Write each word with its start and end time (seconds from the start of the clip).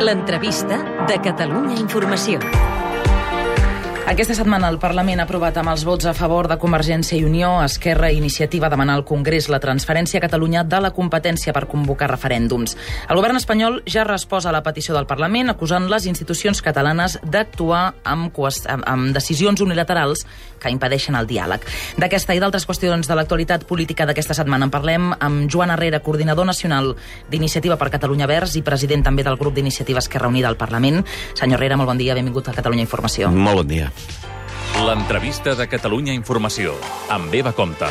L'entrevista 0.00 0.78
de 1.06 1.20
Catalunya 1.20 1.76
Informació. 1.78 2.40
Aquesta 4.10 4.34
setmana 4.34 4.66
el 4.72 4.80
Parlament 4.82 5.20
ha 5.22 5.24
aprovat 5.28 5.60
amb 5.60 5.70
els 5.70 5.84
vots 5.86 6.08
a 6.10 6.12
favor 6.18 6.48
de 6.50 6.56
Convergència 6.58 7.14
i 7.14 7.22
Unió, 7.22 7.52
Esquerra 7.62 8.08
i 8.10 8.16
Iniciativa 8.18 8.66
demanar 8.66 8.96
al 8.98 9.04
Congrés 9.06 9.46
la 9.46 9.60
transferència 9.62 10.18
a 10.18 10.24
Catalunya 10.24 10.64
de 10.66 10.80
la 10.82 10.90
competència 10.90 11.54
per 11.54 11.68
convocar 11.70 12.08
referèndums. 12.10 12.74
El 13.06 13.20
govern 13.20 13.38
espanyol 13.38 13.78
ja 13.86 14.02
resposa 14.02 14.50
a 14.50 14.56
la 14.56 14.64
petició 14.66 14.96
del 14.96 15.06
Parlament 15.06 15.52
acusant 15.54 15.86
les 15.86 16.08
institucions 16.10 16.58
catalanes 16.58 17.20
d'actuar 17.22 17.84
amb, 18.02 18.34
amb 18.34 19.14
decisions 19.14 19.62
unilaterals 19.62 20.26
que 20.58 20.74
impedeixen 20.74 21.14
el 21.14 21.30
diàleg. 21.30 21.62
D'aquesta 22.02 22.34
i 22.34 22.42
d'altres 22.42 22.66
qüestions 22.66 23.06
de 23.06 23.14
l'actualitat 23.14 23.62
política 23.70 24.08
d'aquesta 24.10 24.34
setmana 24.34 24.66
en 24.66 24.74
parlem 24.74 25.14
amb 25.20 25.46
Joan 25.46 25.70
Herrera, 25.70 26.02
coordinador 26.02 26.50
nacional 26.50 26.96
d'Iniciativa 27.30 27.78
per 27.78 27.92
Catalunya 27.94 28.26
Verds 28.26 28.58
i 28.58 28.66
president 28.66 29.06
també 29.06 29.22
del 29.22 29.38
grup 29.38 29.54
d'Iniciativa 29.54 30.02
Esquerra 30.02 30.34
Unida 30.34 30.50
al 30.50 30.58
Parlament. 30.58 31.04
Senyor 31.38 31.60
Herrera, 31.60 31.78
molt 31.78 31.94
bon 31.94 32.02
dia, 32.02 32.18
benvingut 32.18 32.50
a 32.50 32.58
Catalunya 32.58 32.88
Informació. 32.88 33.30
Molt 33.30 33.62
bon 33.62 33.70
dia. 33.70 33.94
L'entrevista 34.86 35.54
de 35.54 35.68
Catalunya 35.68 36.16
Informació, 36.16 36.76
amb 37.08 37.34
Eva 37.34 37.52
Comte. 37.52 37.90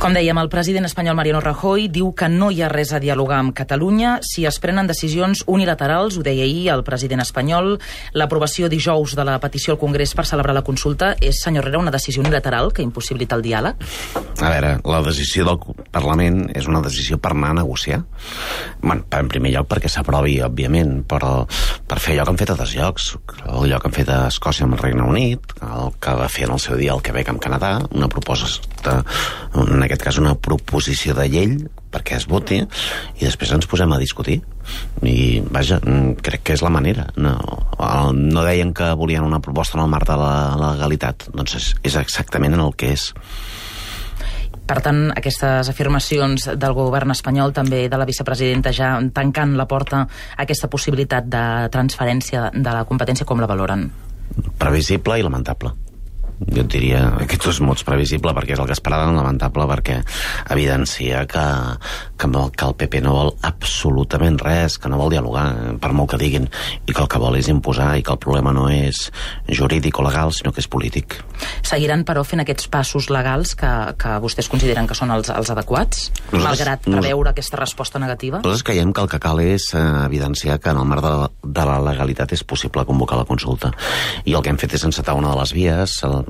Com 0.00 0.14
dèiem, 0.16 0.38
el 0.40 0.48
president 0.48 0.86
espanyol 0.88 1.12
Mariano 1.12 1.42
Rajoy 1.44 1.82
diu 1.92 2.14
que 2.16 2.24
no 2.32 2.46
hi 2.48 2.62
ha 2.64 2.70
res 2.72 2.94
a 2.96 2.98
dialogar 3.02 3.36
amb 3.42 3.52
Catalunya 3.52 4.14
si 4.24 4.46
es 4.48 4.56
prenen 4.56 4.86
decisions 4.88 5.42
unilaterals, 5.44 6.16
ho 6.16 6.22
deia 6.24 6.46
ahir 6.46 6.70
el 6.72 6.80
president 6.86 7.20
espanyol. 7.20 7.74
L'aprovació 8.16 8.70
dijous 8.72 9.12
de 9.12 9.26
la 9.28 9.34
petició 9.42 9.74
al 9.74 9.80
Congrés 9.82 10.14
per 10.16 10.24
celebrar 10.24 10.54
la 10.56 10.64
consulta 10.64 11.10
és, 11.20 11.42
senyor 11.44 11.66
Herrera, 11.66 11.82
una 11.84 11.92
decisió 11.92 12.24
unilateral 12.24 12.72
que 12.72 12.80
impossibilita 12.80 13.36
el 13.36 13.44
diàleg? 13.44 13.84
A 14.40 14.54
veure, 14.54 14.70
la 14.88 15.02
decisió 15.04 15.44
del 15.44 15.60
Parlament 15.92 16.46
és 16.56 16.64
una 16.64 16.80
decisió 16.80 17.20
per 17.20 17.34
anar 17.34 17.52
a 17.52 17.58
negociar. 17.60 18.00
Bueno, 18.80 19.04
en 19.04 19.28
primer 19.28 19.52
lloc 19.52 19.68
perquè 19.68 19.92
s'aprovi, 19.92 20.38
òbviament, 20.48 21.02
però 21.12 21.44
per 21.84 22.00
fer 22.00 22.16
allò 22.16 22.24
que 22.24 22.36
han 22.38 22.40
fet 22.40 22.54
a 22.54 22.56
altres 22.56 22.72
llocs, 22.78 23.10
lloc 23.44 23.84
que 23.84 23.92
han 23.92 23.98
fet 24.00 24.14
a 24.16 24.18
Escòcia 24.32 24.64
amb 24.64 24.78
el 24.78 24.82
Regne 24.86 25.04
Unit, 25.12 25.52
el 25.60 25.92
que 26.00 26.16
va 26.16 26.32
fer 26.32 26.48
en 26.48 26.56
el 26.56 26.64
seu 26.64 26.80
dia 26.80 26.96
el 26.96 27.04
Quebec 27.04 27.34
amb 27.34 27.44
Canadà, 27.44 27.76
una 27.92 28.08
proposta, 28.08 29.02
en 29.52 29.89
aquest 29.90 30.06
cas 30.06 30.18
una 30.22 30.36
proposició 30.38 31.16
de 31.18 31.26
llei 31.26 31.54
perquè 31.90 32.14
es 32.20 32.28
voti 32.30 32.60
i 32.62 33.24
després 33.24 33.50
ens 33.56 33.66
posem 33.66 33.90
a 33.90 33.98
discutir. 33.98 34.38
I 35.02 35.42
vaja, 35.50 35.80
crec 36.22 36.44
que 36.46 36.54
és 36.54 36.62
la 36.62 36.70
manera. 36.70 37.08
No, 37.18 37.34
no 38.14 38.44
deien 38.46 38.70
que 38.76 38.92
volien 38.94 39.26
una 39.26 39.42
proposta 39.42 39.78
en 39.78 39.84
el 39.84 39.90
marc 39.90 40.06
de 40.06 40.18
la 40.20 40.34
legalitat. 40.60 41.26
Doncs 41.34 41.56
és, 41.58 41.72
és 41.90 41.98
exactament 41.98 42.54
en 42.54 42.62
el 42.62 42.76
que 42.78 42.92
és. 42.94 43.10
Per 44.70 44.78
tant, 44.84 45.08
aquestes 45.18 45.66
afirmacions 45.72 46.46
del 46.54 46.76
govern 46.78 47.10
espanyol, 47.10 47.50
també 47.50 47.88
de 47.90 47.98
la 47.98 48.06
vicepresidenta, 48.06 48.70
ja 48.70 48.92
tancant 49.10 49.58
la 49.58 49.66
porta 49.66 50.04
a 50.06 50.44
aquesta 50.46 50.70
possibilitat 50.70 51.26
de 51.26 51.44
transferència 51.74 52.52
de 52.54 52.70
la 52.70 52.86
competència, 52.86 53.26
com 53.26 53.42
la 53.42 53.50
valoren? 53.50 53.88
Previsible 54.62 55.18
i 55.18 55.26
lamentable 55.26 55.74
jo 56.40 56.62
et 56.62 56.70
diria 56.72 57.02
que 57.28 57.36
tot 57.36 57.52
és 57.52 57.60
molt 57.64 57.82
previsible 57.84 58.32
perquè 58.36 58.54
és 58.54 58.62
el 58.62 58.68
que 58.68 58.76
esperàvem, 58.76 59.12
lamentable 59.16 59.66
perquè 59.68 59.98
evidencia 60.54 61.24
que, 61.28 61.44
que, 62.16 62.30
que 62.30 62.68
el 62.68 62.76
PP 62.80 63.02
no 63.04 63.14
vol 63.16 63.32
absolutament 63.46 64.38
res, 64.40 64.78
que 64.80 64.88
no 64.88 65.00
vol 65.00 65.12
dialogar, 65.12 65.76
per 65.82 65.92
molt 65.96 66.14
que 66.14 66.20
diguin, 66.20 66.48
i 66.86 66.94
que 66.94 67.02
el 67.04 67.10
que 67.10 67.20
vol 67.20 67.36
és 67.36 67.50
imposar 67.52 67.92
i 67.98 68.04
que 68.06 68.14
el 68.14 68.20
problema 68.22 68.54
no 68.56 68.68
és 68.72 69.08
jurídic 69.48 70.00
o 70.00 70.06
legal, 70.06 70.32
sinó 70.32 70.54
que 70.54 70.62
és 70.64 70.70
polític. 70.70 71.18
Seguiran, 71.66 72.06
però, 72.08 72.24
fent 72.24 72.42
aquests 72.44 72.70
passos 72.72 73.10
legals 73.12 73.54
que, 73.58 73.70
que 74.00 74.16
vostès 74.24 74.48
consideren 74.52 74.88
que 74.88 74.96
són 74.96 75.12
els, 75.12 75.28
els 75.32 75.52
adequats, 75.52 76.08
nosaltres, 76.30 76.46
malgrat 76.46 76.88
preveure 76.88 77.34
aquesta 77.34 77.60
resposta 77.60 78.00
negativa? 78.00 78.40
Nosaltres 78.40 78.64
creiem 78.66 78.94
que 78.96 79.04
el 79.04 79.12
que 79.12 79.20
cal 79.22 79.42
és 79.44 79.70
eh, 79.74 79.84
evidenciar 80.06 80.58
que 80.60 80.72
en 80.72 80.80
el 80.80 80.88
marc 80.88 81.04
de 81.04 81.12
la, 81.22 81.30
de 81.60 81.68
la 81.68 81.78
legalitat 81.90 82.32
és 82.36 82.44
possible 82.44 82.86
convocar 82.88 83.20
la 83.20 83.28
consulta. 83.28 83.72
I 84.24 84.36
el 84.36 84.44
que 84.44 84.52
hem 84.52 84.60
fet 84.60 84.78
és 84.78 84.86
encetar 84.88 85.16
una 85.18 85.34
de 85.34 85.40
les 85.40 85.54
vies, 85.56 86.00
el, 86.08 86.29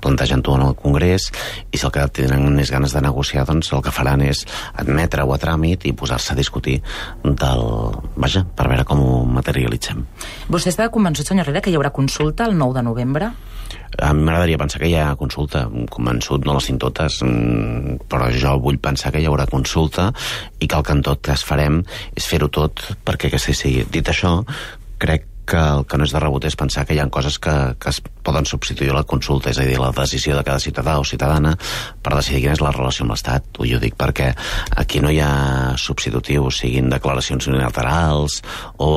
plantejant-ho 0.00 0.56
en 0.56 0.64
el 0.68 0.76
Congrés 0.78 1.28
i 1.70 1.78
si 1.78 1.86
el 1.86 1.92
que 1.94 2.06
tenen 2.20 2.48
més 2.56 2.72
ganes 2.72 2.94
de 2.96 3.02
negociar 3.04 3.46
doncs 3.48 3.72
el 3.76 3.84
que 3.84 3.94
faran 3.94 4.24
és 4.24 4.44
admetre-ho 4.80 5.34
a 5.34 5.40
tràmit 5.40 5.86
i 5.88 5.94
posar-se 5.96 6.34
a 6.34 6.38
discutir 6.38 6.80
del... 7.24 7.64
vaja, 8.16 8.44
per 8.56 8.68
veure 8.70 8.86
com 8.88 9.02
ho 9.04 9.20
materialitzem. 9.28 10.02
Vostè 10.50 10.72
està 10.74 10.88
convençut, 10.92 11.28
senyor 11.28 11.46
Herrera, 11.46 11.64
que 11.64 11.72
hi 11.72 11.78
haurà 11.78 11.92
consulta 11.94 12.48
el 12.48 12.58
9 12.58 12.78
de 12.80 12.86
novembre? 12.86 13.32
A 13.98 14.12
mi 14.14 14.24
m'agradaria 14.24 14.58
pensar 14.58 14.80
que 14.82 14.88
hi 14.90 14.96
ha 14.98 15.14
consulta. 15.18 15.64
Convençut 15.92 16.46
no 16.46 16.54
les 16.56 16.66
tinc 16.66 16.80
totes, 16.82 17.20
mm, 17.26 18.06
però 18.10 18.30
jo 18.34 18.56
vull 18.62 18.78
pensar 18.82 19.12
que 19.12 19.22
hi 19.22 19.28
haurà 19.30 19.46
consulta 19.50 20.10
i 20.58 20.66
que 20.66 20.76
el 20.76 20.86
que 20.86 20.96
en 20.96 21.02
tot 21.06 21.22
cas 21.22 21.44
farem 21.46 21.82
és 22.16 22.26
fer-ho 22.26 22.48
tot 22.48 22.82
perquè 23.04 23.30
que 23.30 23.38
sigui. 23.38 23.84
Dit 23.90 24.08
això, 24.08 24.40
crec 24.98 25.26
que 25.50 25.58
el 25.58 25.84
que 25.90 25.98
no 25.98 26.06
és 26.06 26.14
de 26.14 26.22
rebut 26.22 26.46
és 26.46 26.56
pensar 26.58 26.86
que 26.86 26.94
hi 26.94 27.00
ha 27.02 27.08
coses 27.10 27.38
que, 27.42 27.54
que 27.82 27.90
es 27.90 28.00
poden 28.26 28.46
substituir 28.46 28.94
la 28.94 29.04
consulta, 29.08 29.50
és 29.50 29.58
a 29.58 29.66
dir, 29.66 29.78
la 29.82 29.90
decisió 29.96 30.36
de 30.38 30.44
cada 30.46 30.62
ciutadà 30.62 30.98
o 31.00 31.06
ciutadana 31.06 31.56
per 32.02 32.14
decidir 32.14 32.44
quina 32.44 32.56
és 32.58 32.64
la 32.64 32.74
relació 32.76 33.06
amb 33.06 33.14
l'Estat. 33.16 33.48
Ho 33.58 33.80
dic 33.82 33.96
perquè 33.98 34.30
aquí 34.82 35.02
no 35.02 35.10
hi 35.10 35.20
ha 35.24 35.76
substitutius, 35.80 36.62
siguin 36.62 36.92
declaracions 36.92 37.50
unilaterals 37.50 38.40
o 38.78 38.90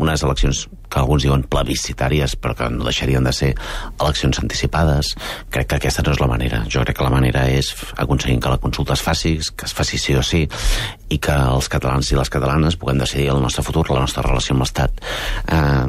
unes 0.00 0.24
eleccions 0.24 0.66
que 0.92 1.00
alguns 1.00 1.24
diuen 1.24 1.44
plebiscitàries, 1.48 2.36
però 2.36 2.56
que 2.58 2.68
no 2.72 2.86
deixarien 2.88 3.24
de 3.24 3.32
ser 3.36 3.52
eleccions 3.98 4.42
anticipades. 4.42 5.14
Crec 5.52 5.70
que 5.70 5.80
aquesta 5.80 6.04
no 6.04 6.12
és 6.12 6.20
la 6.20 6.28
manera. 6.30 6.62
Jo 6.68 6.84
crec 6.84 6.98
que 6.98 7.06
la 7.06 7.14
manera 7.14 7.46
és 7.48 7.72
aconseguir 7.96 8.38
que 8.42 8.52
la 8.52 8.60
consulta 8.60 8.96
es 8.96 9.04
faci, 9.04 9.38
que 9.56 9.68
es 9.68 9.74
faci 9.76 10.00
sí 10.00 10.16
o 10.18 10.22
sí, 10.26 10.44
i 11.12 11.18
que 11.22 11.34
els 11.34 11.68
catalans 11.72 12.08
i 12.12 12.16
les 12.16 12.30
catalanes 12.32 12.76
puguem 12.80 13.00
decidir 13.00 13.30
el 13.32 13.40
nostre 13.42 13.64
futur, 13.64 13.84
la 13.90 14.04
nostra 14.04 14.24
relació 14.24 14.56
amb 14.56 14.64
l'Estat, 14.64 15.02
eh, 15.52 15.88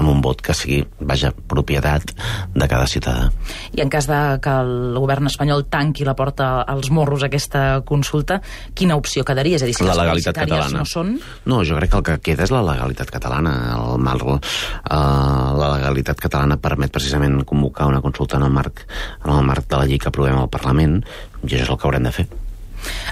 amb 0.00 0.10
un 0.10 0.22
vot 0.24 0.42
que 0.44 0.54
sigui, 0.56 0.82
vaja, 1.00 1.32
propietat 1.50 2.14
de 2.54 2.68
cada 2.70 2.86
ciutadà. 2.90 3.28
I 3.74 3.84
en 3.84 3.90
cas 3.92 4.08
de 4.10 4.20
que 4.42 4.54
el 4.64 4.98
govern 4.98 5.30
espanyol 5.30 5.66
tanqui 5.70 6.06
la 6.06 6.16
porta 6.18 6.50
als 6.62 6.90
morros 6.94 7.22
a 7.22 7.30
aquesta 7.30 7.82
consulta, 7.86 8.40
quina 8.74 8.98
opció 8.98 9.24
quedaria? 9.26 9.58
És 9.58 9.66
a 9.66 9.70
dir, 9.70 9.76
si 9.78 9.86
la 9.86 9.96
legalitat 9.98 10.38
catalana. 10.42 10.82
no 10.82 10.88
són... 10.88 11.14
No, 11.46 11.62
jo 11.66 11.78
crec 11.78 11.92
que 11.92 12.00
el 12.00 12.06
que 12.08 12.18
queda 12.30 12.46
és 12.46 12.54
la 12.54 12.62
legalitat 12.66 13.10
catalana. 13.14 13.54
El 13.78 14.02
mal, 14.02 14.22
uh, 14.44 15.50
la 15.58 15.74
legalitat 15.76 16.20
catalana 16.20 16.60
permet 16.60 16.94
precisament 16.94 17.42
convocar 17.48 17.90
una 17.90 18.02
consulta 18.04 18.38
en 18.38 18.48
el 18.48 18.54
marc, 18.54 18.86
en 19.24 19.34
el 19.34 19.44
marc 19.44 19.68
de 19.68 19.80
la 19.80 19.90
llei 19.90 20.00
que 20.00 20.10
aprovem 20.12 20.38
al 20.38 20.52
Parlament 20.52 21.00
i 21.44 21.52
això 21.52 21.64
és 21.64 21.70
el 21.70 21.78
que 21.78 21.88
haurem 21.88 22.10
de 22.10 22.18
fer. 22.22 22.28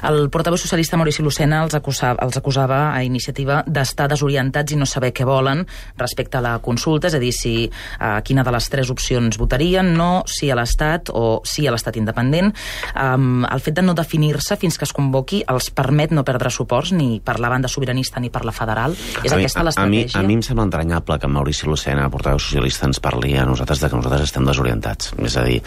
El 0.09 0.29
portaveu 0.33 0.59
socialista 0.61 0.99
Maurici 1.01 1.23
Lucena 1.23 1.63
els 1.65 1.77
acusava, 1.79 2.21
els 2.25 2.37
acusava 2.39 2.81
a 2.93 3.03
iniciativa 3.07 3.63
d'estar 3.67 4.09
desorientats 4.13 4.73
i 4.75 4.79
no 4.81 4.89
saber 4.89 5.13
què 5.17 5.27
volen 5.29 5.65
respecte 6.01 6.39
a 6.39 6.45
la 6.45 6.57
consulta, 6.65 7.09
és 7.11 7.17
a 7.19 7.23
dir, 7.23 7.33
si 7.37 7.55
a 7.99 8.19
eh, 8.19 8.23
quina 8.27 8.45
de 8.45 8.55
les 8.55 8.69
tres 8.73 8.91
opcions 8.93 9.39
votarien, 9.39 9.93
no, 9.97 10.25
si 10.27 10.51
a 10.51 10.57
l'Estat 10.59 11.13
o 11.13 11.41
sí 11.49 11.67
a 11.67 11.75
l'Estat 11.75 11.99
independent. 12.01 12.53
Um, 12.95 13.45
el 13.49 13.63
fet 13.63 13.79
de 13.79 13.85
no 13.85 13.95
definir-se 13.99 14.57
fins 14.61 14.79
que 14.79 14.87
es 14.89 14.95
convoqui 14.97 15.43
els 15.51 15.71
permet 15.75 16.13
no 16.13 16.25
perdre 16.27 16.51
suports 16.53 16.93
ni 16.97 17.21
per 17.25 17.39
la 17.41 17.51
banda 17.53 17.71
sobiranista 17.71 18.21
ni 18.21 18.31
per 18.33 18.45
la 18.49 18.55
federal. 18.55 18.97
És 19.23 19.33
a 19.33 19.39
aquesta 19.39 19.65
l'estratègia? 19.65 20.19
A, 20.19 20.21
a, 20.21 20.23
mi, 20.23 20.27
a 20.27 20.27
mi 20.29 20.39
em 20.39 20.45
sembla 20.45 20.67
entranyable 20.69 21.19
que 21.23 21.31
Maurici 21.31 21.69
Lucena, 21.69 22.09
portaveu 22.13 22.41
socialista, 22.43 22.89
ens 22.91 23.01
parli 23.03 23.37
a 23.39 23.47
nosaltres 23.49 23.83
de 23.83 23.91
que 23.91 24.01
nosaltres 24.01 24.29
estem 24.29 24.47
desorientats. 24.49 25.13
És 25.23 25.37
a 25.39 25.47
dir, 25.47 25.61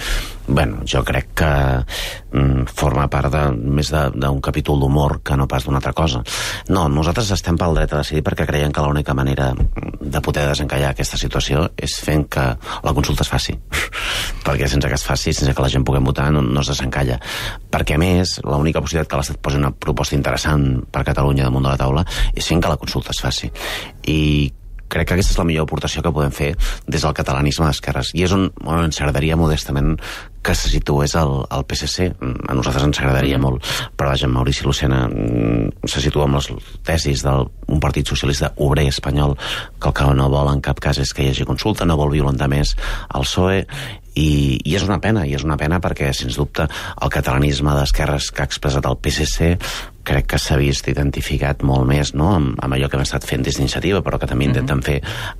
bueno, 0.48 0.84
jo 0.90 1.02
crec 1.06 1.32
que 1.42 1.52
mm, 2.36 2.68
forma 2.76 3.08
part 3.12 3.34
de, 3.34 3.46
més 3.56 3.92
d'un 4.14 4.42
capítol 4.44 4.80
d'humor 4.82 5.20
que 5.26 5.38
no 5.38 5.48
pas 5.48 5.66
d'una 5.66 5.80
altra 5.82 5.94
cosa. 5.94 6.22
No, 6.70 6.88
nosaltres 6.90 7.32
estem 7.36 7.58
pel 7.60 7.76
dret 7.78 7.94
a 7.94 8.02
decidir 8.02 8.24
perquè 8.26 8.48
creiem 8.48 8.74
que 8.76 8.84
l'única 8.84 9.16
manera 9.18 9.52
de 9.56 10.22
poder 10.22 10.48
desencallar 10.50 10.94
aquesta 10.94 11.20
situació 11.22 11.70
és 11.78 11.98
fent 12.04 12.28
que 12.32 12.46
la 12.56 12.94
consulta 12.94 13.26
es 13.26 13.32
faci. 13.32 13.56
perquè 14.46 14.70
sense 14.72 14.90
que 14.90 15.00
es 15.00 15.06
faci, 15.06 15.34
sense 15.34 15.54
que 15.56 15.66
la 15.66 15.72
gent 15.72 15.86
pugui 15.88 16.04
votar, 16.06 16.32
no, 16.34 16.44
no 16.44 16.62
es 16.62 16.74
desencalla. 16.74 17.20
Perquè, 17.72 17.98
a 17.98 18.02
més, 18.02 18.38
l'única 18.44 18.84
possibilitat 18.84 19.12
que 19.12 19.22
l'Estat 19.22 19.42
posi 19.42 19.62
una 19.62 19.72
proposta 19.72 20.18
interessant 20.18 20.86
per 20.92 21.06
Catalunya 21.08 21.48
damunt 21.48 21.66
de 21.66 21.74
la 21.74 21.80
taula 21.80 22.06
és 22.34 22.46
fent 22.46 22.62
que 22.62 22.72
la 22.72 22.80
consulta 22.82 23.16
es 23.16 23.24
faci. 23.24 23.52
I 24.12 24.20
crec 24.90 25.10
que 25.10 25.18
aquesta 25.18 25.34
és 25.34 25.40
la 25.40 25.48
millor 25.48 25.66
aportació 25.66 26.04
que 26.06 26.14
podem 26.14 26.34
fer 26.36 26.52
des 26.88 27.02
del 27.02 27.16
catalanisme 27.18 27.68
d'esquerres. 27.68 28.14
I 28.14 28.26
és 28.28 28.36
on, 28.36 28.50
on 28.64 28.86
ens 28.86 29.02
agradaria 29.02 29.38
modestament 29.40 29.96
que 30.46 30.54
se 30.54 30.70
situés 30.70 31.16
el, 31.18 31.34
el 31.50 31.66
PSC. 31.66 32.12
A 32.22 32.54
nosaltres 32.54 32.86
ens 32.86 33.02
agradaria 33.02 33.40
molt, 33.42 33.66
però 33.98 34.12
vaja, 34.14 34.30
Maurici 34.30 34.66
Lucena 34.68 35.06
mm, 35.10 35.90
se 35.90 36.04
situa 36.04 36.28
amb 36.28 36.38
les 36.38 36.52
tesis 36.86 37.26
d'un 37.26 37.82
partit 37.82 38.08
socialista 38.14 38.54
obrer 38.62 38.88
espanyol 38.92 39.36
que 39.82 39.90
el 39.90 39.98
que 39.98 40.10
no 40.14 40.30
vol 40.30 40.54
en 40.54 40.62
cap 40.62 40.82
cas 40.84 41.02
és 41.02 41.14
que 41.14 41.26
hi 41.26 41.34
hagi 41.34 41.50
consulta, 41.50 41.88
no 41.90 41.98
vol 41.98 42.14
violentar 42.14 42.50
més 42.52 42.76
el 43.16 43.26
PSOE 43.26 43.64
I, 44.16 44.62
i 44.64 44.76
és 44.76 44.86
una 44.88 45.00
pena, 45.04 45.26
i 45.28 45.36
és 45.36 45.44
una 45.44 45.58
pena 45.60 45.82
perquè, 45.84 46.12
sens 46.16 46.40
dubte, 46.40 46.68
el 47.02 47.12
catalanisme 47.14 47.76
d'esquerres 47.76 48.32
que 48.32 48.44
ha 48.44 48.50
expressat 48.50 48.88
el 48.88 48.98
PSC 48.98 49.56
crec 50.06 50.28
que 50.36 50.40
s'ha 50.40 50.58
vist 50.60 50.88
identificat 50.92 51.64
molt 51.66 51.88
més 51.90 52.14
no? 52.16 52.30
amb, 52.38 52.54
amb 52.62 52.78
allò 52.78 52.88
que 52.90 53.00
hem 53.00 53.04
estat 53.04 53.26
fent 53.28 53.44
des 53.46 53.58
d'iniciativa, 53.58 54.04
però 54.06 54.20
que 54.22 54.30
també 54.30 54.46
intenten 54.48 54.84
fer 54.86 55.00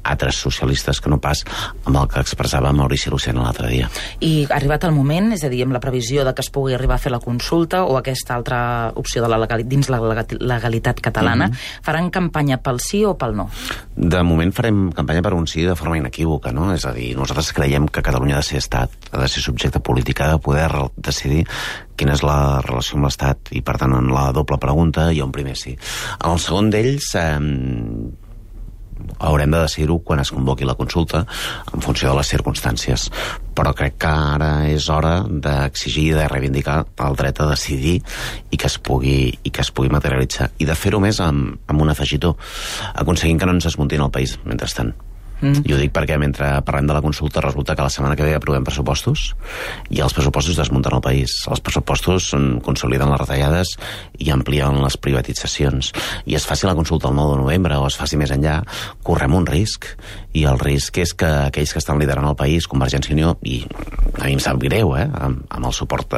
altres 0.10 0.40
socialistes 0.42 1.00
que 1.02 1.12
no 1.14 1.20
pas 1.22 1.44
amb 1.86 2.00
el 2.02 2.10
que 2.12 2.24
expressava 2.24 2.74
Maurici 2.76 3.14
Lucena 3.14 3.46
l'altre 3.46 3.70
dia. 3.70 3.90
I 4.26 4.48
arribat 4.50 4.88
el 4.90 4.96
moment, 4.96 5.32
és 5.38 5.46
a 5.46 5.52
dir, 5.54 5.62
amb 5.66 5.76
la 5.76 5.84
previsió 5.84 6.26
de 6.26 6.34
que 6.34 6.44
es 6.44 6.50
pugui 6.54 6.74
arribar 6.76 6.98
a 6.98 7.04
fer 7.04 7.14
la 7.14 7.22
consulta 7.24 7.84
o 7.86 8.00
aquesta 8.00 8.36
altra 8.36 8.60
opció 8.98 9.22
de 9.24 9.30
la 9.32 9.40
legal, 9.42 9.64
dins 9.70 9.92
la 9.94 10.02
legalitat 10.02 11.00
catalana, 11.02 11.48
mm 11.48 11.52
-hmm. 11.52 11.82
faran 11.86 12.10
campanya 12.10 12.58
pel 12.58 12.80
sí 12.80 13.06
o 13.06 13.16
pel 13.18 13.36
no? 13.36 13.50
De 13.96 14.24
moment 14.24 14.52
farem 14.52 14.92
campanya 14.92 15.22
per 15.22 15.34
un 15.34 15.48
sí 15.48 15.62
de 15.62 15.76
forma 15.76 15.98
inequívoca, 15.98 16.52
no? 16.52 16.74
És 16.74 16.86
a 16.86 16.92
dir, 16.92 17.16
nosaltres 17.16 17.54
creiem 17.54 17.88
que 17.88 18.02
Catalunya 18.02 18.36
ha 18.36 18.38
de 18.38 18.44
ser 18.44 18.58
estat, 18.66 18.92
ha 19.12 19.22
de 19.22 19.30
ser 19.32 19.46
subjecte 19.46 19.80
polític, 19.80 20.22
ha 20.22 20.34
de 20.34 20.42
poder 20.44 20.68
decidir 20.98 21.46
quina 21.96 22.18
és 22.18 22.26
la 22.26 22.60
relació 22.66 23.00
amb 23.00 23.08
l'Estat 23.08 23.54
i, 23.56 23.64
per 23.64 23.78
tant, 23.80 23.96
en 23.96 24.12
la 24.12 24.28
doble 24.36 24.60
pregunta 24.62 25.08
ha 25.08 25.26
un 25.26 25.34
primer 25.36 25.56
sí. 25.56 25.78
En 26.20 26.36
el 26.36 26.42
segon 26.44 26.72
d'ells 26.74 27.14
eh, 27.16 27.40
haurem 29.20 29.52
de 29.52 29.62
decidir-ho 29.62 30.00
quan 30.04 30.20
es 30.20 30.32
convoqui 30.32 30.66
la 30.68 30.76
consulta 30.76 31.24
en 31.74 31.84
funció 31.84 32.10
de 32.10 32.18
les 32.20 32.32
circumstàncies 32.32 33.08
però 33.56 33.74
crec 33.76 33.98
que 34.02 34.12
ara 34.36 34.52
és 34.72 34.90
hora 34.92 35.18
d'exigir 35.28 36.10
i 36.10 36.16
de 36.18 36.28
reivindicar 36.32 36.82
el 37.08 37.18
dret 37.20 37.42
a 37.42 37.50
decidir 37.52 37.98
i 38.50 38.58
que 38.58 38.68
es 38.68 38.78
pugui, 38.80 39.32
i 39.44 39.52
que 39.52 39.64
es 39.64 39.72
pugui 39.72 39.92
materialitzar 39.92 40.52
i 40.60 40.68
de 40.68 40.76
fer-ho 40.80 41.02
més 41.04 41.20
amb, 41.24 41.60
amb 41.68 41.82
un 41.82 41.92
afegitó 41.92 42.36
aconseguint 42.94 43.40
que 43.40 43.50
no 43.50 43.58
ens 43.58 43.68
desmuntin 43.70 44.04
el 44.04 44.14
país 44.16 44.38
mentrestant 44.44 44.96
Mm. 45.42 45.66
I 45.68 45.76
ho 45.76 45.80
dic 45.80 45.92
perquè 45.96 46.18
mentre 46.22 46.48
parlem 46.66 46.88
de 46.90 46.96
la 46.96 47.04
consulta 47.04 47.44
resulta 47.44 47.76
que 47.76 47.84
la 47.84 47.92
setmana 47.92 48.16
que 48.16 48.26
ve 48.28 48.36
aprovem 48.38 48.64
pressupostos 48.64 49.34
i 49.92 50.00
els 50.04 50.16
pressupostos 50.16 50.58
desmunten 50.58 50.96
el 50.96 51.04
país. 51.04 51.38
Els 51.52 51.64
pressupostos 51.64 52.32
consoliden 52.66 53.12
les 53.12 53.22
retallades 53.22 53.76
i 54.20 54.32
amplien 54.32 54.80
les 54.84 54.98
privatitzacions. 54.98 55.92
I 56.26 56.38
es 56.40 56.48
faci 56.48 56.68
la 56.68 56.76
consulta 56.78 57.10
el 57.10 57.18
9 57.20 57.36
de 57.36 57.42
novembre 57.44 57.80
o 57.80 57.88
es 57.90 58.00
faci 58.00 58.20
més 58.20 58.32
enllà, 58.32 58.62
correm 59.04 59.36
un 59.36 59.48
risc. 59.48 59.92
I 60.36 60.46
el 60.50 60.60
risc 60.60 60.98
és 61.00 61.14
que 61.16 61.28
aquells 61.46 61.72
que 61.72 61.80
estan 61.80 62.00
liderant 62.00 62.28
el 62.28 62.36
país, 62.40 62.68
Convergència 62.68 63.14
i 63.14 63.16
Unió, 63.16 63.36
i 63.48 63.62
a 64.20 64.26
mi 64.26 64.36
em 64.36 64.42
sap 64.44 64.60
greu, 64.60 64.96
eh, 65.00 65.06
amb, 65.08 65.46
amb 65.50 65.70
el 65.70 65.76
suport 65.76 66.12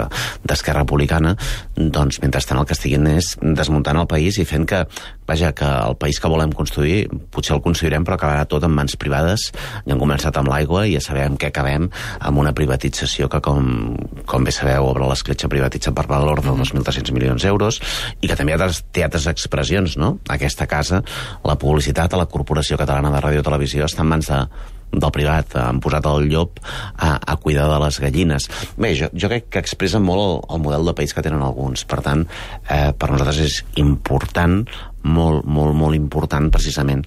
d'Esquerra 0.43 0.83
Republicana, 0.83 1.35
doncs 1.75 2.21
mentrestant 2.23 2.61
el 2.61 2.65
que 2.69 2.75
estiguin 2.77 3.05
és 3.11 3.35
desmuntant 3.41 3.99
el 4.01 4.09
país 4.09 4.37
i 4.41 4.45
fent 4.45 4.65
que, 4.69 4.83
vaja, 5.29 5.53
que 5.57 5.67
el 5.67 5.97
país 6.01 6.19
que 6.19 6.31
volem 6.31 6.53
construir 6.55 7.07
potser 7.33 7.55
el 7.57 7.63
construirem 7.65 8.05
però 8.05 8.17
acabarà 8.17 8.45
tot 8.49 8.65
en 8.65 8.73
mans 8.73 8.97
privades 8.97 9.16
i 9.25 9.91
han 9.93 10.01
començat 10.01 10.37
amb 10.37 10.51
l'aigua 10.51 10.85
i 10.87 10.95
ja 10.95 11.01
sabem 11.03 11.37
què 11.39 11.49
acabem 11.51 11.89
amb 12.19 12.41
una 12.41 12.53
privatització 12.57 13.29
que 13.31 13.41
com, 13.43 13.95
com 14.29 14.47
bé 14.47 14.53
sabeu 14.55 14.87
obre 14.87 15.09
l'escletxa 15.09 15.49
privatitzat 15.51 15.95
per 15.97 16.07
valor 16.09 16.43
de 16.45 16.53
2.300 16.53 17.13
milions 17.15 17.43
d'euros 17.43 17.81
i 18.21 18.29
que 18.29 18.37
també 18.37 18.55
ha 18.55 18.71
té 18.91 19.05
altres 19.05 19.27
expressions 19.31 19.97
no? 19.97 20.17
aquesta 20.29 20.67
casa, 20.69 21.03
la 21.45 21.57
publicitat 21.59 22.13
a 22.13 22.21
la 22.21 22.29
Corporació 22.29 22.77
Catalana 22.77 23.13
de 23.13 23.21
Ràdio 23.23 23.43
i 23.43 23.47
Televisió 23.47 23.87
està 23.87 24.05
en 24.05 24.11
mans 24.13 24.31
de 24.31 24.41
del 24.87 25.11
privat, 25.11 25.51
han 25.59 25.81
posat 25.83 26.05
el 26.07 26.29
llop 26.31 26.61
a, 26.63 27.17
a 27.19 27.35
cuidar 27.43 27.67
de 27.67 27.79
les 27.83 27.99
gallines. 27.99 28.47
Bé, 28.79 28.93
jo, 28.95 29.09
jo 29.11 29.29
crec 29.31 29.49
que 29.51 29.59
expressa 29.59 29.99
molt 29.99 30.23
el, 30.23 30.37
el 30.55 30.63
model 30.63 30.87
de 30.87 30.95
país 30.97 31.13
que 31.13 31.23
tenen 31.25 31.43
alguns. 31.43 31.83
Per 31.89 31.99
tant, 32.05 32.23
eh, 32.71 32.93
per 32.95 33.11
nosaltres 33.11 33.41
és 33.43 33.57
important 33.83 34.61
molt, 35.03 35.43
molt, 35.45 35.75
molt 35.75 35.95
important 35.97 36.49
precisament 36.53 37.03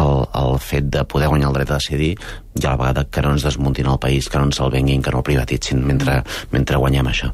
el, 0.00 0.26
el 0.42 0.58
fet 0.62 0.90
de 0.92 1.04
poder 1.08 1.30
guanyar 1.32 1.50
el 1.52 1.58
dret 1.60 1.72
a 1.72 1.80
decidir 1.80 2.12
i 2.16 2.64
a 2.64 2.70
la 2.70 2.76
vegada 2.80 3.06
que 3.10 3.24
no 3.24 3.34
ens 3.36 3.46
desmuntin 3.46 3.88
el 3.92 4.00
país, 4.02 4.28
que 4.28 4.38
no 4.38 4.48
ens 4.50 4.60
el 4.60 4.72
venguin, 4.72 5.02
que 5.02 5.12
no 5.12 5.22
el 5.22 5.28
privatitzin 5.28 5.82
mentre, 5.86 6.22
mentre 6.52 6.80
guanyem 6.82 7.12
això. 7.12 7.32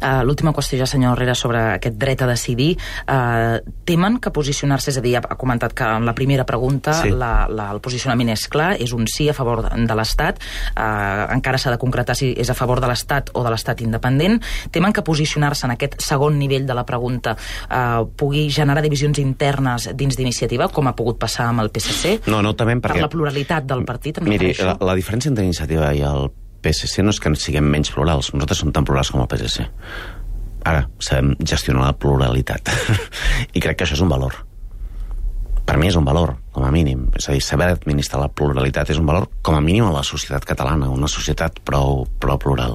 Uh, 0.00 0.22
L'última 0.24 0.52
qüestió 0.56 0.78
ja, 0.80 0.88
senyor 0.88 1.14
Herrera, 1.14 1.34
sobre 1.36 1.60
aquest 1.76 1.96
dret 2.00 2.22
a 2.24 2.28
decidir. 2.30 2.72
Uh, 3.04 3.60
temen 3.84 4.18
que 4.22 4.32
posicionar-se, 4.32 4.90
és 4.94 4.98
a 5.00 5.04
dir, 5.04 5.16
ha 5.20 5.36
comentat 5.38 5.74
que 5.76 5.84
en 5.84 6.08
la 6.08 6.14
primera 6.16 6.46
pregunta 6.48 6.94
sí. 7.02 7.12
la, 7.12 7.46
la, 7.52 7.70
el 7.74 7.82
posicionament 7.84 8.32
és 8.32 8.46
clar, 8.50 8.72
és 8.80 8.94
un 8.96 9.06
sí 9.10 9.28
a 9.28 9.36
favor 9.36 9.64
de, 9.68 9.96
l'Estat, 9.98 10.40
uh, 10.72 11.28
encara 11.34 11.60
s'ha 11.60 11.74
de 11.74 11.80
concretar 11.82 12.16
si 12.18 12.32
és 12.32 12.50
a 12.50 12.56
favor 12.56 12.80
de 12.80 12.88
l'Estat 12.90 13.32
o 13.34 13.44
de 13.44 13.52
l'Estat 13.52 13.84
independent. 13.84 14.40
Temen 14.72 14.96
que 14.96 15.04
posicionar-se 15.06 15.68
en 15.68 15.76
aquest 15.76 16.00
segon 16.04 16.38
nivell 16.40 16.66
de 16.68 16.76
la 16.76 16.86
pregunta 16.88 17.36
uh, 17.36 18.06
pugui 18.16 18.48
generar 18.50 18.82
divisions 18.84 19.20
internes 19.20 19.90
dins 19.94 20.16
d'iniciativa, 20.16 20.70
com 20.72 20.88
ha 20.88 20.96
pogut 20.96 21.20
passar 21.20 21.50
amb 21.50 21.64
el 21.64 21.72
PSC? 21.74 22.20
No, 22.30 22.40
no 22.44 22.54
temem 22.56 22.80
perquè... 22.80 23.00
Per 23.00 23.08
la 23.08 23.12
pluralitat 23.12 23.68
del 23.68 23.84
partit, 23.88 24.20
em 24.20 24.30
Miri, 24.30 24.54
la, 24.64 24.78
la 24.80 24.96
diferència 24.98 25.32
entre 25.32 25.44
iniciativa 25.44 25.92
i 25.96 26.04
el 26.06 26.30
PSC 26.60 27.04
no 27.04 27.14
és 27.14 27.20
que 27.22 27.32
siguem 27.40 27.66
menys 27.72 27.92
plurals, 27.94 28.32
nosaltres 28.34 28.62
som 28.64 28.74
tan 28.74 28.86
plurals 28.88 29.12
com 29.12 29.22
el 29.22 29.30
PSC. 29.30 29.66
Ara, 30.68 30.84
sabem 31.00 31.34
gestionar 31.40 31.86
la 31.86 31.96
pluralitat. 31.96 32.68
I 33.56 33.62
crec 33.64 33.80
que 33.80 33.88
això 33.88 33.96
és 33.96 34.04
un 34.04 34.12
valor 34.12 34.36
per 35.70 35.78
mi 35.78 35.86
és 35.86 35.94
un 35.94 36.02
valor, 36.02 36.32
com 36.50 36.64
a 36.66 36.70
mínim. 36.74 37.04
És 37.14 37.28
a 37.28 37.34
dir, 37.36 37.40
saber 37.46 37.68
administrar 37.70 38.18
la 38.18 38.30
pluralitat 38.34 38.88
és 38.90 38.98
un 38.98 39.06
valor, 39.06 39.28
com 39.46 39.54
a 39.54 39.60
mínim, 39.62 39.84
a 39.86 39.92
la 39.94 40.02
societat 40.02 40.42
catalana, 40.48 40.88
una 40.90 41.06
societat 41.06 41.60
prou, 41.62 42.08
prou 42.18 42.40
plural. 42.42 42.74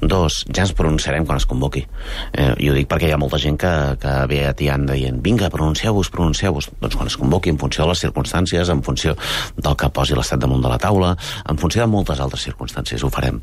Dos, 0.00 0.40
ja 0.50 0.64
ens 0.64 0.72
pronunciarem 0.74 1.28
quan 1.28 1.38
es 1.38 1.46
convoqui. 1.46 1.84
Eh, 2.32 2.48
I 2.58 2.72
ho 2.72 2.74
dic 2.74 2.88
perquè 2.90 3.06
hi 3.06 3.14
ha 3.14 3.20
molta 3.22 3.38
gent 3.38 3.60
que, 3.62 3.70
que 4.02 4.14
ve 4.32 4.40
atiant 4.48 4.88
dient 4.90 5.20
vinga, 5.22 5.46
pronuncieu-vos, 5.54 6.10
pronuncieu-vos. 6.10 6.72
Doncs 6.82 6.98
quan 6.98 7.12
es 7.12 7.18
convoqui, 7.20 7.54
en 7.54 7.60
funció 7.62 7.84
de 7.84 7.92
les 7.92 8.02
circumstàncies, 8.02 8.72
en 8.74 8.82
funció 8.82 9.14
del 9.54 9.78
que 9.78 9.92
posi 9.94 10.18
l'estat 10.18 10.42
damunt 10.42 10.66
de 10.66 10.74
la 10.74 10.80
taula, 10.82 11.14
en 11.46 11.62
funció 11.62 11.86
de 11.86 11.92
moltes 11.94 12.18
altres 12.18 12.48
circumstàncies, 12.50 13.06
ho 13.06 13.14
farem 13.14 13.38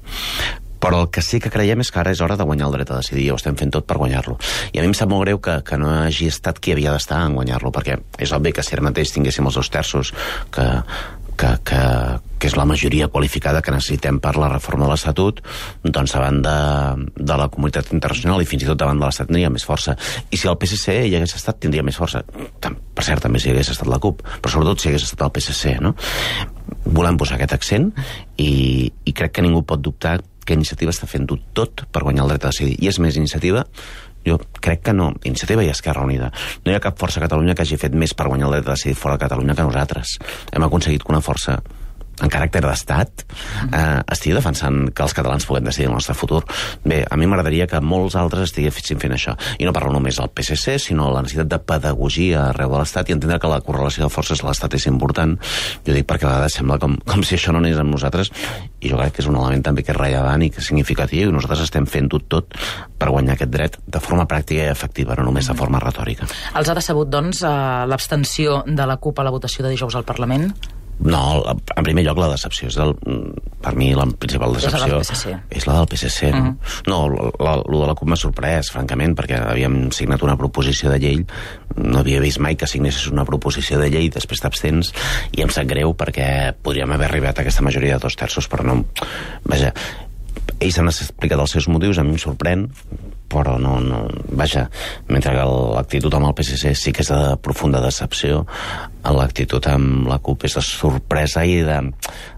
però 0.82 1.04
el 1.06 1.12
que 1.14 1.24
sí 1.26 1.40
que 1.40 1.54
creiem 1.54 1.84
és 1.84 1.94
que 1.94 2.02
ara 2.02 2.12
és 2.16 2.24
hora 2.26 2.38
de 2.40 2.48
guanyar 2.48 2.68
el 2.72 2.78
dret 2.80 2.92
a 2.92 3.00
decidir, 3.00 3.30
ho 3.32 3.40
estem 3.40 3.58
fent 3.60 3.72
tot 3.78 3.88
per 3.88 4.00
guanyar-lo. 4.02 4.38
I 4.74 4.82
a 4.82 4.84
mi 4.84 4.92
em 4.92 4.98
sap 4.98 5.12
molt 5.14 5.26
greu 5.28 5.40
que, 5.44 5.62
que 5.68 5.80
no 5.80 5.94
hagi 6.02 6.32
estat 6.32 6.60
qui 6.60 6.74
havia 6.76 6.96
d'estar 6.96 7.24
en 7.28 7.38
guanyar-lo, 7.38 7.72
perquè 7.76 8.00
és 8.20 8.36
obvi 8.36 8.56
que 8.56 8.66
si 8.66 8.76
ara 8.76 8.90
mateix 8.90 9.14
tinguéssim 9.14 9.48
els 9.48 9.60
dos 9.62 9.70
terços 9.72 10.14
que, 10.52 10.68
que, 11.42 11.52
que, 11.66 11.82
que 12.38 12.50
és 12.50 12.56
la 12.58 12.66
majoria 12.70 13.08
qualificada 13.12 13.62
que 13.66 13.74
necessitem 13.74 14.20
per 14.22 14.36
la 14.38 14.50
reforma 14.52 14.86
de 14.86 14.92
l'Estatut, 14.94 15.42
doncs 15.84 16.16
davant 16.16 16.42
de, 16.46 16.56
de 17.18 17.38
la 17.40 17.48
comunitat 17.54 17.92
internacional 17.96 18.44
i 18.44 18.50
fins 18.50 18.66
i 18.66 18.70
tot 18.70 18.82
davant 18.82 19.00
de 19.02 19.08
l'Estat 19.08 19.30
tindria 19.32 19.52
més 19.54 19.66
força. 19.68 19.96
I 20.30 20.40
si 20.40 20.50
el 20.50 20.58
PSC 20.62 20.98
hi 21.08 21.16
hagués 21.18 21.38
estat, 21.38 21.62
tindria 21.64 21.86
més 21.86 21.98
força. 21.98 22.24
Per 22.62 23.06
cert, 23.06 23.24
també 23.26 23.42
si 23.42 23.54
hagués 23.54 23.72
estat 23.74 23.90
la 23.90 24.02
CUP, 24.02 24.22
però 24.42 24.54
sobretot 24.54 24.82
si 24.84 24.92
hagués 24.92 25.08
estat 25.08 25.26
el 25.28 25.34
PSC, 25.38 25.78
no? 25.82 25.96
Volem 26.86 27.18
posar 27.20 27.38
aquest 27.38 27.56
accent 27.58 27.90
i, 28.42 28.90
i 29.06 29.14
crec 29.14 29.38
que 29.38 29.46
ningú 29.46 29.64
pot 29.68 29.82
dubtar 29.82 30.20
que 30.52 30.60
Iniciativa 30.60 30.92
està 30.92 31.08
fent-ho 31.10 31.40
tot 31.58 31.86
per 31.92 32.04
guanyar 32.04 32.28
el 32.28 32.36
dret 32.36 32.48
a 32.48 32.54
decidir. 32.54 32.76
I 32.84 32.92
és 32.92 33.00
més, 33.00 33.20
Iniciativa 33.20 33.66
jo 34.28 34.38
crec 34.62 34.84
que 34.86 34.94
no, 34.94 35.12
Iniciativa 35.26 35.64
i 35.66 35.72
Esquerra 35.72 36.04
Unida. 36.06 36.30
No 36.66 36.72
hi 36.72 36.78
ha 36.78 36.84
cap 36.84 37.00
força 37.00 37.18
a 37.20 37.26
Catalunya 37.26 37.56
que 37.58 37.66
hagi 37.66 37.80
fet 37.82 37.96
més 37.98 38.14
per 38.14 38.28
guanyar 38.30 38.50
el 38.50 38.60
dret 38.60 38.68
a 38.68 38.76
decidir 38.76 39.00
fora 39.00 39.18
de 39.18 39.24
Catalunya 39.26 39.56
que 39.58 39.66
nosaltres. 39.66 40.18
Hem 40.52 40.68
aconseguit 40.68 41.06
que 41.06 41.14
una 41.14 41.24
força 41.26 41.58
en 42.22 42.32
caràcter 42.32 42.62
d'estat, 42.64 43.26
eh, 43.72 44.02
estigui 44.12 44.36
defensant 44.38 44.92
que 44.94 45.04
els 45.04 45.16
catalans 45.18 45.46
puguem 45.46 45.66
decidir 45.66 45.90
el 45.90 45.96
nostre 45.96 46.16
futur. 46.16 46.44
Bé, 46.84 47.04
a 47.10 47.18
mi 47.18 47.28
m'agradaria 47.28 47.68
que 47.68 47.82
molts 47.82 48.16
altres 48.16 48.50
estiguessin 48.50 49.00
fent 49.02 49.16
això. 49.18 49.36
I 49.60 49.66
no 49.66 49.74
parlo 49.74 49.92
només 49.94 50.18
del 50.18 50.30
PSC, 50.30 50.78
sinó 50.80 51.12
la 51.12 51.22
necessitat 51.22 51.48
de 51.48 51.60
pedagogia 51.60 52.50
arreu 52.50 52.72
de 52.72 52.82
l'Estat 52.82 53.10
i 53.10 53.18
entendre 53.18 53.40
que 53.40 53.52
la 53.52 53.62
correlació 53.62 54.06
de 54.06 54.14
forces 54.14 54.44
a 54.44 54.48
l'Estat 54.48 54.76
és 54.78 54.88
important. 54.88 55.38
Jo 55.86 55.94
dic 55.94 56.08
perquè 56.08 56.28
a 56.28 56.36
vegades 56.36 56.58
sembla 56.60 56.80
com, 56.82 56.98
com 57.06 57.24
si 57.24 57.36
això 57.36 57.54
no 57.54 57.62
anés 57.64 57.80
amb 57.82 57.94
nosaltres 57.94 58.32
i 58.82 58.90
jo 58.90 58.98
crec 58.98 59.16
que 59.16 59.24
és 59.24 59.30
un 59.30 59.38
element 59.38 59.64
també 59.64 59.86
que 59.86 59.94
és 59.94 59.98
rellevant 59.98 60.42
i 60.42 60.50
que 60.50 60.62
és 60.62 60.68
significatiu 60.72 61.30
i 61.30 61.34
nosaltres 61.34 61.66
estem 61.68 61.86
fent-ho 61.90 62.22
tot 62.32 62.58
per 62.98 63.12
guanyar 63.14 63.38
aquest 63.38 63.54
dret 63.54 63.80
de 63.86 64.02
forma 64.04 64.28
pràctica 64.30 64.66
i 64.66 64.74
efectiva, 64.74 65.18
no 65.18 65.28
només 65.30 65.50
de 65.50 65.58
forma 65.58 65.82
retòrica. 65.84 66.28
Els 66.58 66.70
ha 66.70 66.78
decebut, 66.78 67.10
doncs, 67.10 67.44
eh, 67.46 67.56
l'abstenció 67.88 68.64
de 68.68 68.86
la 68.86 68.98
CUP 68.98 69.20
a 69.20 69.28
la 69.28 69.34
votació 69.34 69.66
de 69.66 69.74
dijous 69.74 69.96
al 69.96 70.08
Parlament? 70.08 70.52
No, 71.02 71.22
en 71.50 71.86
primer 71.86 72.04
lloc 72.06 72.20
la 72.22 72.30
decepció 72.30 72.68
és 72.70 72.78
del, 72.78 72.94
per 73.62 73.74
mi 73.78 73.90
la 73.98 74.06
principal 74.06 74.54
decepció 74.54 75.00
és 75.02 75.66
la 75.66 75.80
del 75.80 75.88
PSC. 75.90 76.30
Uh 76.30 76.36
-huh. 76.36 76.52
No, 76.88 77.00
la, 77.10 77.56
la, 77.56 77.56
de 77.64 77.88
la 77.88 77.96
CUP 77.96 78.08
m'ha 78.08 78.16
sorprès, 78.16 78.72
francament, 78.72 79.16
perquè 79.18 79.40
havíem 79.42 79.92
signat 79.92 80.22
una 80.22 80.38
proposició 80.38 80.92
de 80.92 81.00
llei, 81.00 81.26
no 81.76 82.00
havia 82.00 82.22
vist 82.22 82.40
mai 82.40 82.56
que 82.56 82.68
signessis 82.68 83.08
una 83.08 83.26
proposició 83.26 83.80
de 83.80 83.90
llei, 83.90 84.10
després 84.10 84.42
t'abstens, 84.42 84.94
i 85.32 85.42
em 85.42 85.50
sap 85.50 85.66
greu 85.66 85.94
perquè 85.94 86.54
podríem 86.62 86.92
haver 86.92 87.08
arribat 87.10 87.38
a 87.38 87.42
aquesta 87.42 87.64
majoria 87.64 87.94
de 87.98 88.00
dos 88.00 88.16
terços, 88.16 88.48
però 88.48 88.64
no... 88.64 88.86
Vaja, 89.44 89.74
ells 90.60 90.78
han 90.78 90.88
explicat 90.88 91.40
els 91.40 91.52
seus 91.52 91.68
motius, 91.68 91.98
a 91.98 92.04
mi 92.04 92.12
em 92.12 92.18
sorprèn, 92.18 92.70
però 93.32 93.58
no, 93.62 93.80
no... 93.84 94.04
Vaja, 94.38 94.68
mentre 95.10 95.36
que 95.36 95.46
l'actitud 95.76 96.14
amb 96.18 96.30
el 96.30 96.36
PSC 96.38 96.76
sí 96.78 96.94
que 96.96 97.06
és 97.06 97.12
de 97.12 97.38
profunda 97.44 97.82
decepció, 97.84 98.46
l'actitud 99.10 99.66
amb 99.72 100.06
la 100.10 100.20
CUP 100.22 100.46
és 100.46 100.58
de 100.60 100.62
sorpresa 100.66 101.44
i 101.48 101.62
de, 101.66 101.78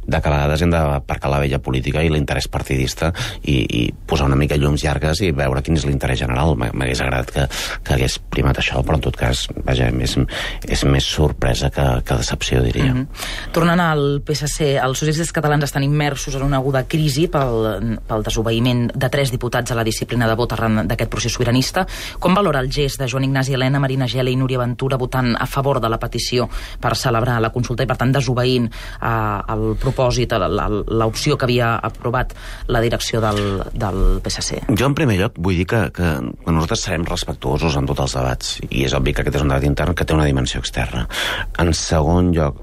de 0.07 0.21
que 0.21 0.29
a 0.29 0.31
vegades 0.31 0.61
hem 0.63 0.71
d'aparcar 0.71 1.31
la 1.31 1.39
vella 1.43 1.59
política 1.63 2.03
i 2.03 2.11
l'interès 2.11 2.47
partidista 2.51 3.11
i, 3.41 3.57
i 3.63 3.81
posar 4.07 4.29
una 4.29 4.37
mica 4.39 4.57
llums 4.59 4.83
llargues 4.85 5.23
i 5.23 5.31
veure 5.35 5.63
quin 5.63 5.79
és 5.79 5.85
l'interès 5.87 6.21
general. 6.23 6.55
M'hagués 6.59 7.01
agradat 7.03 7.33
que, 7.35 7.45
que 7.83 7.95
hagués 7.97 8.17
primat 8.31 8.59
això, 8.59 8.83
però 8.85 8.99
en 8.99 9.05
tot 9.05 9.19
cas, 9.19 9.45
vaja, 9.65 9.89
és, 9.91 10.15
és 10.67 10.85
més 10.87 11.07
sorpresa 11.07 11.71
que, 11.73 11.87
que 12.07 12.19
decepció, 12.21 12.61
diria. 12.63 12.93
Mm 12.93 13.01
-hmm. 13.01 13.51
Tornant 13.51 13.79
al 13.79 14.21
PSC, 14.25 14.77
els 14.79 14.99
socialistes 14.99 15.31
catalans 15.31 15.63
estan 15.63 15.83
immersos 15.83 16.35
en 16.35 16.43
una 16.43 16.57
aguda 16.57 16.85
crisi 16.87 17.27
pel, 17.27 17.99
pel 18.07 18.23
desobeïment 18.23 18.91
de 18.95 19.09
tres 19.09 19.31
diputats 19.31 19.71
a 19.71 19.75
la 19.75 19.83
disciplina 19.83 20.27
de 20.27 20.35
vot 20.35 20.53
arran 20.53 20.82
d'aquest 20.87 21.11
procés 21.11 21.33
sobiranista. 21.33 21.85
Com 22.19 22.35
valora 22.35 22.61
el 22.63 22.71
gest 22.71 23.01
de 23.01 23.07
Joan 23.09 23.27
Ignasi 23.27 23.55
Helena, 23.57 23.81
Marina 23.83 24.07
Gela 24.07 24.31
i 24.31 24.37
Núria 24.39 24.61
Ventura 24.61 24.97
votant 24.97 25.33
a 25.39 25.47
favor 25.49 25.79
de 25.83 25.89
la 25.91 25.99
petició 26.01 26.47
per 26.81 26.95
celebrar 26.99 27.39
la 27.41 27.51
consulta 27.53 27.83
i, 27.83 27.89
per 27.89 27.97
tant, 27.99 28.13
desobeint 28.13 28.69
eh, 28.69 29.53
el 29.53 29.65
propòsit, 29.81 30.33
l'opció 30.33 31.37
que 31.37 31.47
havia 31.47 31.75
aprovat 31.83 32.33
la 32.67 32.81
direcció 32.83 33.21
del, 33.23 33.63
del 33.73 34.19
PSC? 34.23 34.63
Jo, 34.69 34.89
en 34.89 34.97
primer 34.97 35.17
lloc, 35.19 35.37
vull 35.37 35.59
dir 35.61 35.67
que, 35.69 35.85
que 35.95 36.13
nosaltres 36.47 36.85
serem 36.87 37.07
respectuosos 37.07 37.77
en 37.79 37.89
tots 37.89 38.05
els 38.05 38.17
debats 38.17 38.55
i 38.69 38.85
és 38.87 38.95
obvi 38.97 39.13
que 39.13 39.23
aquest 39.23 39.39
és 39.39 39.45
un 39.45 39.53
debat 39.53 39.67
intern 39.67 39.97
que 39.97 40.07
té 40.07 40.15
una 40.15 40.27
dimensió 40.29 40.61
externa. 40.63 41.05
En 41.59 41.73
segon 41.77 42.33
lloc, 42.35 42.59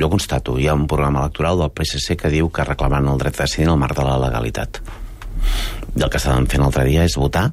jo 0.00 0.10
constato, 0.12 0.58
hi 0.58 0.68
ha 0.68 0.78
un 0.78 0.88
programa 0.90 1.24
electoral 1.24 1.60
del 1.60 1.72
PSC 1.74 2.18
que 2.20 2.32
diu 2.32 2.50
que 2.50 2.66
reclamant 2.66 3.08
el 3.12 3.22
dret 3.22 3.38
a 3.38 3.46
decidir 3.46 3.68
en 3.68 3.76
el 3.76 3.84
marc 3.84 3.96
de 3.98 4.06
la 4.06 4.18
legalitat. 4.26 4.82
I 5.96 6.04
el 6.04 6.10
que 6.10 6.20
estàvem 6.20 6.46
fent 6.50 6.62
l'altre 6.62 6.84
dia 6.88 7.04
és 7.04 7.16
votar 7.18 7.50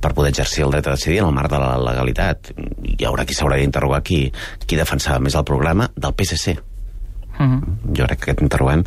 per 0.00 0.14
poder 0.16 0.32
exercir 0.32 0.64
el 0.64 0.72
dret 0.72 0.88
a 0.88 0.96
decidir 0.96 1.20
en 1.20 1.28
el 1.28 1.36
marc 1.36 1.52
de 1.52 1.60
la 1.60 1.76
legalitat. 1.78 2.52
Hi 2.56 3.04
haurà 3.08 3.26
qui 3.28 3.36
s'haurà 3.36 3.58
d'interrogar 3.60 4.00
qui, 4.02 4.22
qui 4.66 4.78
defensava 4.80 5.20
més 5.20 5.36
el 5.36 5.44
programa 5.44 5.90
del 5.96 6.14
PSC. 6.16 6.56
Uh 7.40 7.46
-huh. 7.46 7.60
Jo 7.96 8.06
crec 8.06 8.18
que 8.18 8.30
aquest 8.30 8.42
interrogant 8.42 8.86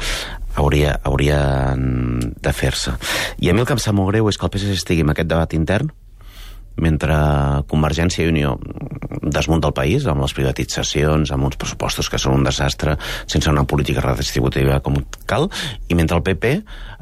hauria, 0.55 1.00
hauria 1.03 1.75
de 1.75 2.53
fer-se. 2.53 2.91
I 3.39 3.50
a 3.50 3.53
mi 3.53 3.59
el 3.62 3.65
que 3.65 3.73
em 3.73 3.79
sap 3.79 3.93
molt 3.93 4.09
greu 4.09 4.29
és 4.29 4.38
que 4.38 4.45
el 4.45 4.51
PSC 4.51 4.71
estigui 4.71 5.01
en 5.01 5.09
aquest 5.09 5.29
debat 5.29 5.53
intern 5.53 5.91
mentre 6.82 7.15
Convergència 7.70 8.25
i 8.25 8.32
Unió 8.32 8.58
desmunta 9.24 9.70
el 9.70 9.75
país 9.77 10.06
amb 10.10 10.24
les 10.24 10.34
privatitzacions, 10.36 11.32
amb 11.32 11.48
uns 11.48 11.58
pressupostos 11.60 12.10
que 12.12 12.20
són 12.20 12.38
un 12.39 12.48
desastre, 12.48 12.98
sense 13.25 13.51
una 13.51 13.65
política 13.70 14.03
redistributiva 14.03 14.80
com 14.84 15.00
cal, 15.30 15.50
i 15.88 15.96
mentre 15.96 16.20
el 16.20 16.25
PP 16.25 16.56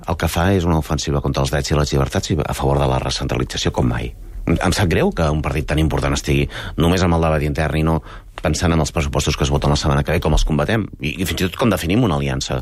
el 0.07 0.17
que 0.17 0.29
fa 0.31 0.51
és 0.55 0.65
una 0.67 0.79
ofensiva 0.81 1.21
contra 1.21 1.45
els 1.45 1.53
drets 1.53 1.71
i 1.71 1.77
les 1.77 1.93
llibertats 1.93 2.33
i 2.33 2.37
a 2.41 2.57
favor 2.57 2.81
de 2.81 2.89
la 2.89 2.99
recentralització 3.01 3.73
com 3.75 3.89
mai. 3.89 4.11
Em 4.51 4.73
sap 4.73 4.89
greu 4.89 5.11
que 5.13 5.27
un 5.29 5.41
partit 5.45 5.67
tan 5.69 5.79
important 5.79 6.15
estigui 6.17 6.47
només 6.81 7.03
amb 7.05 7.15
el 7.15 7.27
debat 7.27 7.43
intern 7.45 7.77
i 7.77 7.85
no 7.85 7.99
pensant 8.41 8.73
en 8.73 8.81
els 8.81 8.91
pressupostos 8.91 9.37
que 9.37 9.45
es 9.45 9.51
voten 9.53 9.69
la 9.69 9.77
setmana 9.77 10.01
que 10.03 10.15
ve, 10.15 10.21
com 10.23 10.33
els 10.33 10.45
combatem, 10.47 10.87
i, 10.99 11.13
i 11.21 11.27
fins 11.29 11.43
i 11.43 11.45
tot 11.45 11.59
com 11.61 11.69
definim 11.69 12.01
una 12.07 12.17
aliança, 12.17 12.57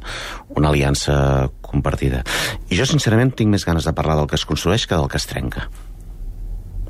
una 0.60 0.74
aliança 0.74 1.48
compartida. 1.64 2.26
I 2.68 2.76
jo, 2.76 2.88
sincerament, 2.90 3.32
tinc 3.32 3.54
més 3.54 3.64
ganes 3.64 3.88
de 3.88 3.96
parlar 3.96 4.20
del 4.20 4.28
que 4.28 4.36
es 4.36 4.48
construeix 4.50 4.90
que 4.90 5.00
del 5.00 5.08
que 5.08 5.22
es 5.22 5.30
trenca. 5.30 5.70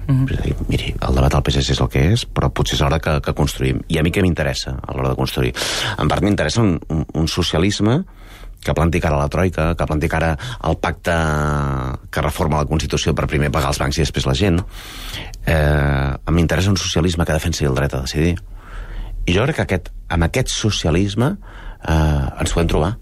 Mm 0.09 0.25
-hmm. 0.25 0.41
dir, 0.41 0.55
miri, 0.67 0.95
el 1.07 1.15
debat 1.15 1.31
del 1.31 1.43
PSC 1.43 1.69
és 1.71 1.81
el 1.81 1.87
que 1.87 2.01
és, 2.13 2.25
però 2.25 2.49
potser 2.49 2.75
és 2.75 2.81
hora 2.81 2.99
que, 2.99 3.21
que 3.21 3.33
construïm. 3.33 3.83
I 3.87 3.99
a 3.99 4.03
mi 4.03 4.09
què 4.09 4.21
m'interessa 4.21 4.71
a 4.81 4.93
l'hora 4.93 5.09
de 5.09 5.15
construir? 5.15 5.53
En 5.99 6.07
part 6.07 6.23
m'interessa 6.23 6.61
un, 6.61 6.79
un, 6.89 7.05
un 7.13 7.27
socialisme 7.27 8.03
que 8.63 8.73
planti 8.73 8.99
cara 8.99 9.15
a 9.15 9.19
la 9.19 9.29
Troika, 9.29 9.75
que 9.75 9.85
planti 9.85 10.09
cara 10.09 10.37
al 10.59 10.77
pacte 10.77 11.11
que 12.09 12.21
reforma 12.21 12.57
la 12.57 12.65
Constitució 12.65 13.13
per 13.13 13.27
primer 13.27 13.51
pagar 13.51 13.69
els 13.69 13.79
bancs 13.79 13.97
i 13.97 14.01
després 14.01 14.25
la 14.25 14.33
gent. 14.33 14.59
Eh, 15.45 16.31
m'interessa 16.31 16.69
un 16.69 16.77
socialisme 16.77 17.25
que 17.25 17.33
defensi 17.33 17.65
el 17.65 17.75
dret 17.75 17.93
a 17.93 18.01
decidir. 18.01 18.35
I 19.25 19.35
jo 19.35 19.43
crec 19.43 19.55
que 19.55 19.61
aquest, 19.61 19.91
amb 20.09 20.23
aquest 20.23 20.49
socialisme 20.49 21.37
eh, 21.87 22.41
ens 22.41 22.53
podem 22.53 22.67
trobar 22.67 22.97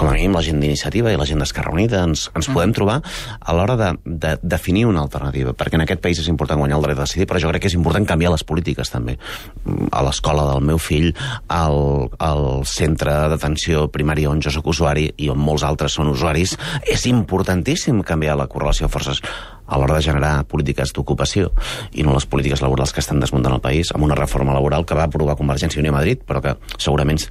com 0.00 0.08
a 0.08 0.14
mínim 0.16 0.32
la 0.32 0.40
gent 0.40 0.62
d'iniciativa 0.62 1.12
i 1.12 1.18
la 1.20 1.26
gent 1.28 1.42
d'Esquerra 1.42 1.74
Unida 1.74 2.00
ens, 2.08 2.24
ens 2.32 2.48
mm. 2.48 2.56
podem 2.56 2.72
trobar 2.72 2.96
a 3.04 3.56
l'hora 3.56 3.76
de, 3.76 3.90
de 4.24 4.32
definir 4.40 4.86
una 4.88 5.02
alternativa, 5.04 5.52
perquè 5.52 5.76
en 5.76 5.84
aquest 5.84 6.00
país 6.00 6.22
és 6.22 6.30
important 6.32 6.62
guanyar 6.62 6.78
el 6.78 6.86
dret 6.86 6.98
a 6.98 7.04
decidir, 7.04 7.28
però 7.28 7.42
jo 7.42 7.52
crec 7.52 7.66
que 7.66 7.68
és 7.68 7.76
important 7.76 8.08
canviar 8.08 8.32
les 8.32 8.44
polítiques 8.48 8.88
també. 8.88 9.18
A 9.92 10.00
l'escola 10.06 10.46
del 10.48 10.64
meu 10.64 10.80
fill, 10.80 11.10
al, 11.52 12.08
al 12.16 12.44
centre 12.64 13.18
d'atenció 13.34 13.90
primària 13.92 14.32
on 14.32 14.40
jo 14.40 14.54
sóc 14.54 14.72
usuari 14.72 15.10
i 15.20 15.28
on 15.28 15.40
molts 15.40 15.66
altres 15.68 15.98
són 16.00 16.08
usuaris, 16.14 16.56
és 16.88 17.04
importantíssim 17.10 18.00
canviar 18.06 18.38
la 18.40 18.48
correlació 18.48 18.88
de 18.88 18.94
forces 18.96 19.20
a 19.70 19.78
l'hora 19.78 20.00
de 20.00 20.02
generar 20.02 20.34
polítiques 20.50 20.96
d'ocupació 20.96 21.52
i 21.92 22.02
no 22.02 22.16
les 22.16 22.26
polítiques 22.26 22.64
laborals 22.64 22.96
que 22.96 23.04
estan 23.04 23.20
desmuntant 23.22 23.54
el 23.54 23.62
país 23.62 23.92
amb 23.94 24.08
una 24.08 24.18
reforma 24.18 24.56
laboral 24.56 24.88
que 24.88 24.98
va 24.98 25.06
aprovar 25.06 25.38
Convergència 25.38 25.78
i 25.78 25.84
Unió 25.84 25.94
a 25.94 26.00
Madrid 26.00 26.24
però 26.26 26.42
que 26.42 26.56
segurament 26.76 27.22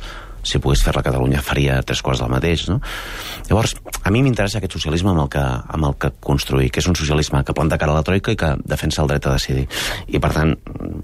si 0.43 0.61
pogués 0.61 0.83
fer-la 0.85 1.03
a 1.03 1.07
Catalunya 1.07 1.41
faria 1.45 1.79
tres 1.83 2.01
quarts 2.05 2.21
del 2.23 2.31
mateix, 2.31 2.67
no? 2.69 2.79
Llavors, 3.49 3.75
a 4.03 4.11
mi 4.13 4.21
m'interessa 4.25 4.59
aquest 4.59 4.77
socialisme 4.77 5.11
amb 5.11 5.23
el, 5.25 5.29
que, 5.33 5.41
amb 5.43 5.89
el 5.89 5.97
que 6.01 6.11
construir, 6.23 6.69
que 6.71 6.83
és 6.83 6.89
un 6.89 6.97
socialisme 6.99 7.43
que 7.45 7.55
planta 7.55 7.79
cara 7.81 7.95
a 7.95 7.99
la 7.99 8.05
troika 8.05 8.33
i 8.33 8.39
que 8.39 8.53
defensa 8.63 9.03
el 9.03 9.11
dret 9.11 9.27
a 9.27 9.35
decidir. 9.35 9.67
I, 10.07 10.21
per 10.21 10.31
tant, 10.35 10.55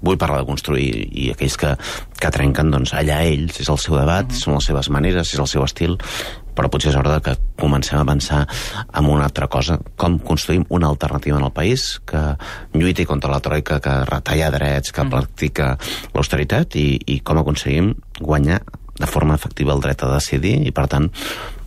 vull 0.02 0.18
parlar 0.20 0.42
de 0.42 0.48
construir 0.48 0.88
i 1.10 1.30
aquells 1.34 1.58
que, 1.60 1.74
que 2.20 2.32
trenquen, 2.32 2.72
doncs, 2.72 2.94
allà 2.96 3.22
ells, 3.26 3.60
és 3.62 3.70
el 3.72 3.80
seu 3.82 3.98
debat, 3.98 4.26
uh 4.26 4.32
-huh. 4.32 4.42
són 4.42 4.54
les 4.54 4.64
seves 4.64 4.90
maneres, 4.90 5.32
és 5.32 5.40
el 5.40 5.46
seu 5.46 5.64
estil, 5.64 5.98
però 6.56 6.70
potser 6.72 6.90
és 6.90 6.96
hora 6.96 7.20
que 7.20 7.36
comencem 7.60 8.00
a 8.00 8.08
pensar 8.08 8.46
en 8.96 9.10
una 9.12 9.28
altra 9.28 9.46
cosa, 9.52 9.78
com 9.96 10.18
construïm 10.18 10.64
una 10.72 10.88
alternativa 10.88 11.38
en 11.38 11.44
el 11.44 11.52
país 11.52 12.00
que 12.08 12.22
lluiti 12.72 13.04
contra 13.04 13.30
la 13.30 13.40
troika, 13.40 13.80
que 13.80 14.04
retalla 14.08 14.50
drets, 14.50 14.92
que 14.92 15.04
practica 15.04 15.76
l'austeritat 16.14 16.78
i, 16.80 16.88
i 17.06 17.20
com 17.20 17.38
aconseguim 17.38 17.94
guanyar 18.20 18.62
de 18.98 19.08
forma 19.10 19.36
efectiva 19.36 19.74
el 19.74 19.82
dret 19.84 20.02
a 20.02 20.12
decidir 20.14 20.56
i, 20.66 20.72
per 20.74 20.86
tant, 20.92 21.10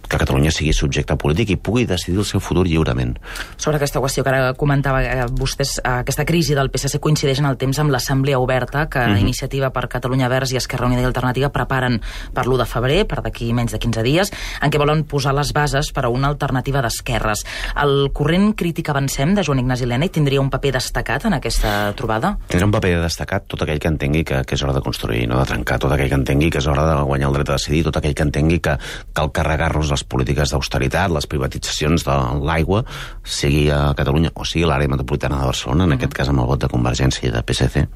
que 0.10 0.18
Catalunya 0.18 0.52
sigui 0.52 0.74
subjecte 0.74 1.16
polític 1.22 1.54
i 1.54 1.58
pugui 1.62 1.86
decidir 1.88 2.18
el 2.20 2.26
seu 2.28 2.42
futur 2.42 2.66
lliurement. 2.68 3.16
Sobre 3.58 3.78
aquesta 3.78 4.02
qüestió 4.02 4.26
que 4.26 4.34
ara 4.34 4.54
comentava 4.58 5.04
eh, 5.04 5.28
vostès, 5.30 5.78
eh, 5.80 6.00
aquesta 6.02 6.26
crisi 6.26 6.58
del 6.58 6.72
PSC 6.74 7.00
coincideix 7.00 7.44
en 7.44 7.50
el 7.52 7.60
temps 7.62 7.80
amb 7.80 7.94
l'assemblea 7.94 8.40
oberta 8.42 8.88
que 8.90 9.00
uh 9.00 9.08
mhm. 9.08 9.16
-huh. 9.16 9.28
Iniciativa 9.30 9.70
per 9.70 9.88
Catalunya 9.88 10.28
Verds 10.28 10.52
i 10.52 10.58
Esquerra 10.58 10.88
Unida 10.88 11.02
i 11.02 11.06
Alternativa 11.06 11.50
preparen 11.50 12.02
per 12.34 12.46
l'1 12.48 12.58
de 12.58 12.66
febrer, 12.66 13.08
per 13.08 13.22
d'aquí 13.22 13.54
menys 13.54 13.72
de 13.72 13.80
15 13.80 14.04
dies, 14.04 14.32
en 14.62 14.72
què 14.72 14.78
volen 14.78 15.04
posar 15.04 15.34
les 15.36 15.54
bases 15.54 15.92
per 15.92 16.06
a 16.06 16.10
una 16.10 16.28
alternativa 16.28 16.82
d'esquerres. 16.82 17.46
El 17.76 18.12
corrent 18.14 18.56
crític 18.56 18.90
Avancem 18.90 19.36
de 19.36 19.44
Joan 19.44 19.60
Ignasi 19.60 19.86
Lena 19.86 20.08
tindria 20.08 20.42
un 20.42 20.50
paper 20.50 20.72
destacat 20.74 21.26
en 21.26 21.34
aquesta 21.34 21.94
trobada? 21.94 22.38
Tindria 22.48 22.66
un 22.66 22.72
paper 22.72 23.02
destacat 23.02 23.46
tot 23.48 23.62
aquell 23.62 23.80
que 23.80 23.88
entengui 23.88 24.24
que, 24.24 24.44
que 24.46 24.56
és 24.56 24.64
hora 24.64 24.74
de 24.74 24.82
construir, 24.82 25.28
no 25.28 25.40
de 25.40 25.46
trencar, 25.46 25.80
tot 25.80 25.92
aquell 25.92 26.10
que 26.10 26.16
entengui 26.16 26.50
que 26.50 26.58
és 26.58 26.68
hora 26.68 26.86
de 26.88 26.96
guanyar 27.04 27.30
el 27.30 27.40
dret 27.40 27.50
a 27.50 27.60
decidir, 27.60 27.84
tot 27.84 28.00
aquell 28.00 28.16
que 28.16 28.24
entengui 28.24 28.60
que 28.60 28.78
cal 29.14 29.32
carregar-nos 29.36 29.92
les 30.00 30.08
polítiques 30.08 30.54
d'austeritat, 30.54 31.12
les 31.12 31.28
privatitzacions 31.30 32.06
de 32.08 32.18
l'aigua, 32.48 32.84
sigui 33.24 33.68
a 33.74 33.94
Catalunya 33.98 34.32
o 34.36 34.46
sigui 34.48 34.66
a 34.66 34.72
l'àrea 34.72 34.92
metropolitana 34.92 35.42
de 35.42 35.50
Barcelona, 35.52 35.84
en 35.84 35.90
-huh. 35.90 36.00
aquest 36.00 36.14
cas 36.14 36.30
amb 36.30 36.40
el 36.40 36.46
vot 36.46 36.62
de 36.62 36.68
Convergència 36.70 37.28
i 37.28 37.32
de 37.32 37.44
PSC. 37.44 37.88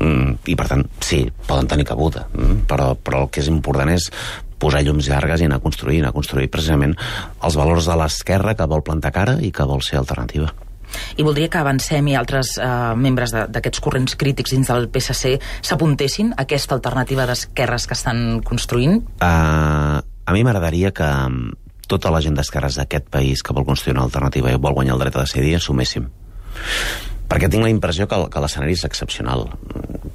Mm, 0.00 0.34
I, 0.46 0.54
per 0.54 0.68
tant, 0.68 0.86
sí, 1.00 1.30
poden 1.46 1.66
tenir 1.66 1.84
cabuda, 1.84 2.28
mm, 2.32 2.66
però, 2.68 2.96
però 2.96 3.22
el 3.22 3.30
que 3.30 3.40
és 3.40 3.48
important 3.48 3.90
és 3.90 4.10
posar 4.58 4.82
llums 4.82 5.08
llargues 5.08 5.40
i 5.40 5.44
anar 5.44 5.56
a 5.56 5.60
construir, 5.60 6.00
anar 6.00 6.10
a 6.10 6.12
construir 6.12 6.50
precisament 6.50 6.96
els 7.42 7.56
valors 7.56 7.86
de 7.86 7.96
l'esquerra 7.96 8.54
que 8.54 8.66
vol 8.66 8.82
plantar 8.82 9.12
cara 9.12 9.38
i 9.40 9.50
que 9.50 9.64
vol 9.64 9.82
ser 9.82 9.98
alternativa. 9.98 10.52
I 11.16 11.26
voldria 11.26 11.50
que 11.52 11.60
avancem 11.60 12.08
i 12.08 12.16
altres 12.18 12.56
eh, 12.58 12.68
membres 12.96 13.34
d'aquests 13.34 13.82
corrents 13.84 14.18
crítics 14.18 14.54
dins 14.54 14.70
del 14.70 14.88
PSC 14.92 15.36
s'apuntessin 15.62 16.34
a 16.34 16.44
aquesta 16.46 16.76
alternativa 16.78 17.26
d'esquerres 17.28 17.88
que 17.88 17.96
estan 17.98 18.40
construint? 18.46 19.00
Uh, 19.22 19.98
a 19.98 20.36
mi 20.36 20.44
m'agradaria 20.44 20.92
que 20.92 21.06
mm, 21.06 21.68
tota 21.88 22.12
la 22.12 22.20
gent 22.24 22.36
d'esquerres 22.36 22.76
d'aquest 22.78 23.08
país 23.10 23.42
que 23.42 23.54
vol 23.56 23.66
construir 23.66 23.96
una 23.96 24.06
alternativa 24.06 24.52
i 24.52 24.60
vol 24.60 24.76
guanyar 24.76 24.98
el 24.98 25.06
dret 25.06 25.16
a 25.16 25.24
decidir 25.24 25.56
assuméssim. 25.56 26.08
Perquè 27.28 27.48
tinc 27.52 27.64
la 27.64 27.72
impressió 27.72 28.06
que, 28.08 28.18
que 28.32 28.42
l'escenari 28.42 28.76
és 28.76 28.84
excepcional, 28.88 29.48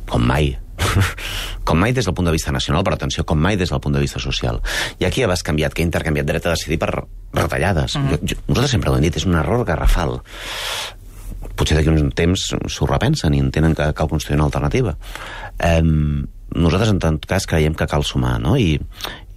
com 0.09 0.23
mai. 0.25 0.53
com 1.67 1.79
mai 1.79 1.93
des 1.93 2.05
del 2.05 2.15
punt 2.15 2.27
de 2.29 2.35
vista 2.35 2.51
nacional, 2.51 2.83
però 2.83 2.97
atenció, 2.97 3.25
com 3.25 3.39
mai 3.39 3.57
des 3.59 3.73
del 3.73 3.81
punt 3.83 3.95
de 3.95 4.03
vista 4.03 4.21
social. 4.23 4.61
I 4.99 5.07
aquí 5.09 5.23
has 5.23 5.43
canviat, 5.43 5.73
que 5.73 5.83
ha 5.83 5.87
intercanviat 5.87 6.27
dret 6.27 6.45
a 6.45 6.55
decidir 6.55 6.79
per 6.79 6.91
retallades. 7.33 7.95
Mm 7.95 8.01
-hmm. 8.01 8.09
jo, 8.11 8.17
jo, 8.21 8.35
nosaltres 8.47 8.71
sempre 8.71 8.89
ho 8.89 8.95
hem 8.95 9.01
dit, 9.01 9.15
és 9.15 9.25
un 9.25 9.35
error 9.35 9.65
garrafal. 9.65 10.21
Potser 11.55 11.77
d'aquí 11.77 11.89
un 11.89 12.11
temps 12.11 12.55
s'ho 12.67 12.85
repensen 12.85 13.33
i 13.33 13.39
entenen 13.39 13.75
que 13.75 13.93
cal 13.93 14.07
construir 14.07 14.35
una 14.35 14.45
alternativa. 14.45 14.97
Um, 15.59 16.25
nosaltres, 16.55 16.89
en 16.89 16.99
tot 16.99 17.25
cas, 17.25 17.45
creiem 17.45 17.75
que 17.75 17.87
cal 17.87 18.03
sumar, 18.03 18.39
no? 18.39 18.55
I, 18.57 18.79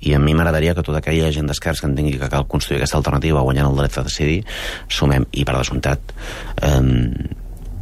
i 0.00 0.14
a 0.14 0.18
mi 0.18 0.34
m'agradaria 0.34 0.74
que 0.74 0.84
tota 0.86 0.98
aquella 0.98 1.32
gent 1.32 1.48
d'esquerres 1.48 1.80
que 1.80 1.88
entengui 1.90 2.18
que 2.18 2.28
cal 2.28 2.46
construir 2.46 2.78
aquesta 2.80 2.98
alternativa 3.00 3.40
guanyant 3.40 3.70
el 3.70 3.76
dret 3.80 3.98
a 3.98 4.06
decidir, 4.06 4.44
sumem, 4.88 5.26
i 5.32 5.44
per 5.44 5.56
descomptat 5.56 6.00
eh, 6.62 6.82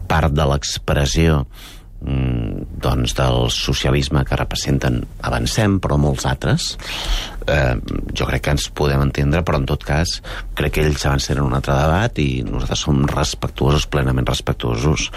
part 0.08 0.34
de 0.36 0.46
l'expressió 0.50 1.40
mm, 2.00 2.43
doncs 2.84 3.16
del 3.18 3.48
socialisme 3.54 4.24
que 4.28 4.38
representen 4.38 5.00
Avancem, 5.24 5.78
però 5.82 5.96
molts 6.00 6.26
altres. 6.28 6.74
Eh, 7.48 7.74
jo 8.16 8.28
crec 8.28 8.44
que 8.46 8.54
ens 8.56 8.70
podem 8.72 9.02
entendre 9.04 9.42
però 9.44 9.58
en 9.60 9.66
tot 9.68 9.82
cas 9.84 10.14
crec 10.56 10.78
que 10.78 10.84
ells 10.86 11.02
avancen 11.04 11.36
en 11.36 11.44
un 11.44 11.56
altre 11.58 11.74
debat 11.76 12.20
i 12.22 12.28
nosaltres 12.46 12.84
som 12.86 13.02
respectuosos, 13.10 13.84
plenament 13.92 14.28
respectuosos 14.30 15.10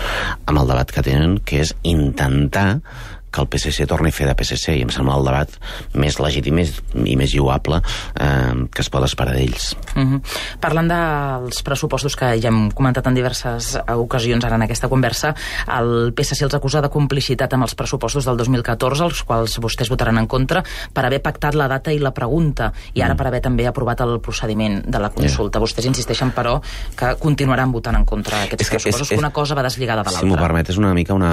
amb 0.44 0.60
el 0.60 0.74
debat 0.74 0.92
que 0.92 1.06
tenen, 1.08 1.38
que 1.40 1.62
és 1.64 1.72
intentar 1.88 2.82
que 3.32 3.42
el 3.42 3.48
PSC 3.52 3.88
torni 3.90 4.10
a 4.10 4.16
fer 4.16 4.28
de 4.30 4.36
PSC 4.38 4.78
i 4.78 4.84
em 4.86 4.92
sembla 4.94 5.18
el 5.20 5.28
debat 5.28 5.54
més 6.00 6.20
legítim 6.24 6.58
més, 6.58 6.74
i 7.04 7.16
més 7.20 7.34
lloable 7.36 7.82
eh, 7.82 8.54
que 8.72 8.84
es 8.84 8.90
pot 8.94 9.04
esperar 9.04 9.36
d'ells. 9.36 9.74
Uh 9.96 10.04
-huh. 10.04 10.22
Parlant 10.60 10.88
dels 10.88 11.62
pressupostos 11.62 12.16
que 12.16 12.40
ja 12.42 12.48
hem 12.48 12.72
comentat 12.72 13.08
en 13.08 13.14
diverses 13.14 13.78
ocasions 13.96 14.44
ara 14.46 14.56
en 14.56 14.62
aquesta 14.62 14.88
conversa, 14.88 15.36
el 15.68 16.14
PSC 16.16 16.44
els 16.44 16.54
acusa 16.54 16.82
de 16.82 16.90
complicitat 16.90 17.54
amb 17.54 17.64
els 17.64 17.76
pressupostos 17.76 18.26
del 18.26 18.38
2014, 18.38 19.04
els 19.04 19.24
quals 19.24 19.60
vostès 19.60 19.90
votaran 19.90 20.18
en 20.18 20.28
contra, 20.28 20.64
per 20.94 21.06
haver 21.06 21.22
pactat 21.22 21.56
la 21.56 21.68
data 21.68 21.92
i 21.92 22.00
la 22.00 22.12
pregunta, 22.12 22.72
i 22.94 23.02
ara 23.02 23.14
mm. 23.14 23.18
per 23.18 23.28
haver 23.28 23.42
també 23.42 23.68
aprovat 23.68 24.02
el 24.02 24.20
procediment 24.20 24.84
de 24.86 25.00
la 25.00 25.10
consulta. 25.10 25.58
Yeah. 25.58 25.66
Vostès 25.68 25.86
insisteixen, 25.86 26.32
però, 26.32 26.62
que 26.96 27.16
continuaran 27.20 27.72
votant 27.72 27.96
en 27.96 28.06
contra 28.06 28.44
aquests 28.44 28.62
és 28.62 28.70
que 28.70 28.76
pressupostos, 28.78 29.08
és, 29.08 29.12
és, 29.12 29.16
que 29.18 29.26
una 29.26 29.34
cosa 29.34 29.56
va 29.56 29.64
deslligada 29.64 30.04
de 30.04 30.12
l'altra. 30.12 30.26
Si 30.26 30.32
m'ho 30.32 30.40
permet, 30.40 30.70
és 30.70 30.78
una 30.78 30.94
mica 30.94 31.14
una 31.14 31.32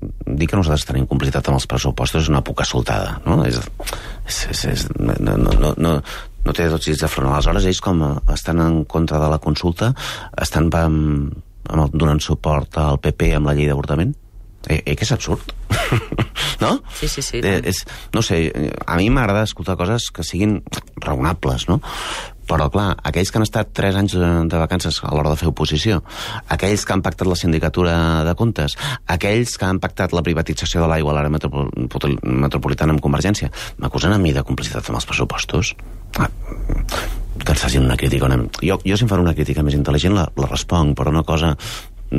dir 0.00 0.48
que 0.50 0.58
nosaltres 0.58 0.86
tenim 0.88 1.08
complicitat 1.10 1.48
amb 1.48 1.60
els 1.60 1.68
pressupostos 1.70 2.24
és 2.24 2.32
una 2.32 2.42
poca 2.46 2.66
soltada, 2.68 3.18
no? 3.26 3.42
És, 3.46 3.60
és, 4.26 4.40
és, 4.50 4.64
és, 4.72 4.86
no, 4.98 5.36
no, 5.38 5.74
no, 5.76 5.94
no 6.44 6.56
té 6.56 6.68
dos 6.68 6.84
dits 6.84 7.04
de 7.04 7.10
front. 7.10 7.32
Aleshores, 7.32 7.68
ells, 7.70 7.82
com 7.84 8.02
estan 8.34 8.60
en 8.64 8.82
contra 8.90 9.20
de 9.22 9.30
la 9.32 9.40
consulta, 9.42 9.92
estan 10.40 10.70
amb, 10.80 11.32
amb 11.70 11.96
donant 11.96 12.20
suport 12.20 12.78
al 12.80 13.00
PP 13.02 13.34
amb 13.38 13.50
la 13.50 13.56
llei 13.56 13.70
d'avortament? 13.70 14.14
Eh, 14.68 14.80
eh, 14.84 14.94
que 14.96 15.04
és 15.04 15.12
absurd. 15.12 15.52
no? 16.64 16.78
Sí, 16.96 17.08
sí, 17.08 17.22
sí. 17.22 17.40
Eh, 17.44 17.60
és, 17.64 17.84
no 18.14 18.22
sé, 18.24 18.46
a 18.86 18.96
mi 18.96 19.10
m'agrada 19.12 19.44
escoltar 19.44 19.76
coses 19.80 20.10
que 20.14 20.24
siguin 20.24 20.62
raonables, 21.04 21.68
no? 21.68 21.80
Però, 22.44 22.68
clar, 22.68 22.90
aquells 23.08 23.30
que 23.32 23.40
han 23.40 23.46
estat 23.46 23.70
3 23.72 23.98
anys 24.02 24.14
de 24.52 24.58
vacances 24.60 24.98
a 25.00 25.12
l'hora 25.16 25.32
de 25.32 25.40
fer 25.40 25.48
oposició, 25.48 26.02
aquells 26.52 26.84
que 26.84 26.92
han 26.92 27.02
pactat 27.04 27.28
la 27.28 27.38
sindicatura 27.40 27.94
de 28.26 28.34
comptes, 28.36 28.76
aquells 29.08 29.56
que 29.56 29.68
han 29.68 29.80
pactat 29.80 30.12
la 30.12 30.22
privatització 30.26 30.82
de 30.82 30.90
l'aigua 30.92 31.14
a 31.14 31.16
l'àrea 31.16 31.32
metropolitana 31.32 32.92
amb 32.92 33.04
Convergència, 33.04 33.48
m'acusen 33.80 34.12
a 34.12 34.20
mi 34.20 34.34
de 34.36 34.44
complicitat 34.44 34.92
amb 34.92 35.00
els 35.00 35.08
pressupostos? 35.08 35.72
Ah, 36.20 36.28
que 37.44 37.52
ens 37.52 37.64
facin 37.64 37.88
una 37.88 37.96
crítica. 37.96 38.28
Una... 38.28 38.44
Jo, 38.60 38.76
jo 38.84 38.96
si 38.96 39.08
em 39.08 39.10
fan 39.10 39.24
una 39.24 39.34
crítica 39.34 39.64
més 39.64 39.76
intel·ligent 39.78 40.14
la, 40.14 40.28
la 40.36 40.50
responc, 40.50 40.92
però 40.98 41.10
una 41.10 41.24
cosa 41.24 41.54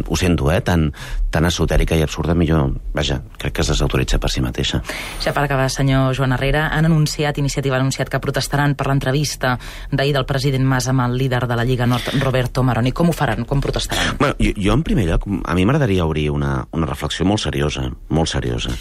ho 0.07 0.17
sento, 0.19 0.51
eh, 0.51 0.61
tan, 0.61 0.91
tan 1.31 1.45
esotèrica 1.45 1.95
i 1.95 2.03
absurda, 2.05 2.35
millor, 2.35 2.73
vaja, 2.93 3.21
crec 3.37 3.53
que 3.55 3.63
es 3.63 3.71
desautoritza 3.71 4.19
per 4.19 4.31
si 4.31 4.43
mateixa. 4.43 4.81
Ja 5.23 5.33
per 5.33 5.45
acabar, 5.45 5.69
senyor 5.71 6.15
Joan 6.17 6.35
Herrera, 6.35 6.67
han 6.73 6.85
anunciat, 6.89 7.37
Iniciativa 7.37 7.77
ha 7.77 7.79
anunciat 7.79 8.09
que 8.09 8.21
protestaran 8.23 8.75
per 8.75 8.87
l'entrevista 8.87 9.57
d'ahir 9.91 10.15
del 10.15 10.25
president 10.25 10.65
Mas 10.65 10.87
amb 10.91 11.05
el 11.05 11.17
líder 11.17 11.45
de 11.47 11.55
la 11.55 11.65
Lliga 11.65 11.85
Nord, 11.85 12.13
Roberto 12.21 12.63
Maroni. 12.63 12.91
Com 12.91 13.09
ho 13.09 13.15
faran? 13.15 13.45
Com 13.45 13.61
protestaran? 13.61 14.17
Bueno, 14.19 14.35
jo, 14.39 14.53
jo 14.57 14.73
en 14.73 14.83
primer 14.83 15.07
lloc, 15.09 15.27
a 15.45 15.55
mi 15.55 15.65
m'agradaria 15.65 16.05
obrir 16.05 16.29
una, 16.31 16.57
una 16.71 16.89
reflexió 16.89 17.25
molt 17.25 17.43
seriosa, 17.43 17.89
molt 18.09 18.31
seriosa. 18.31 18.73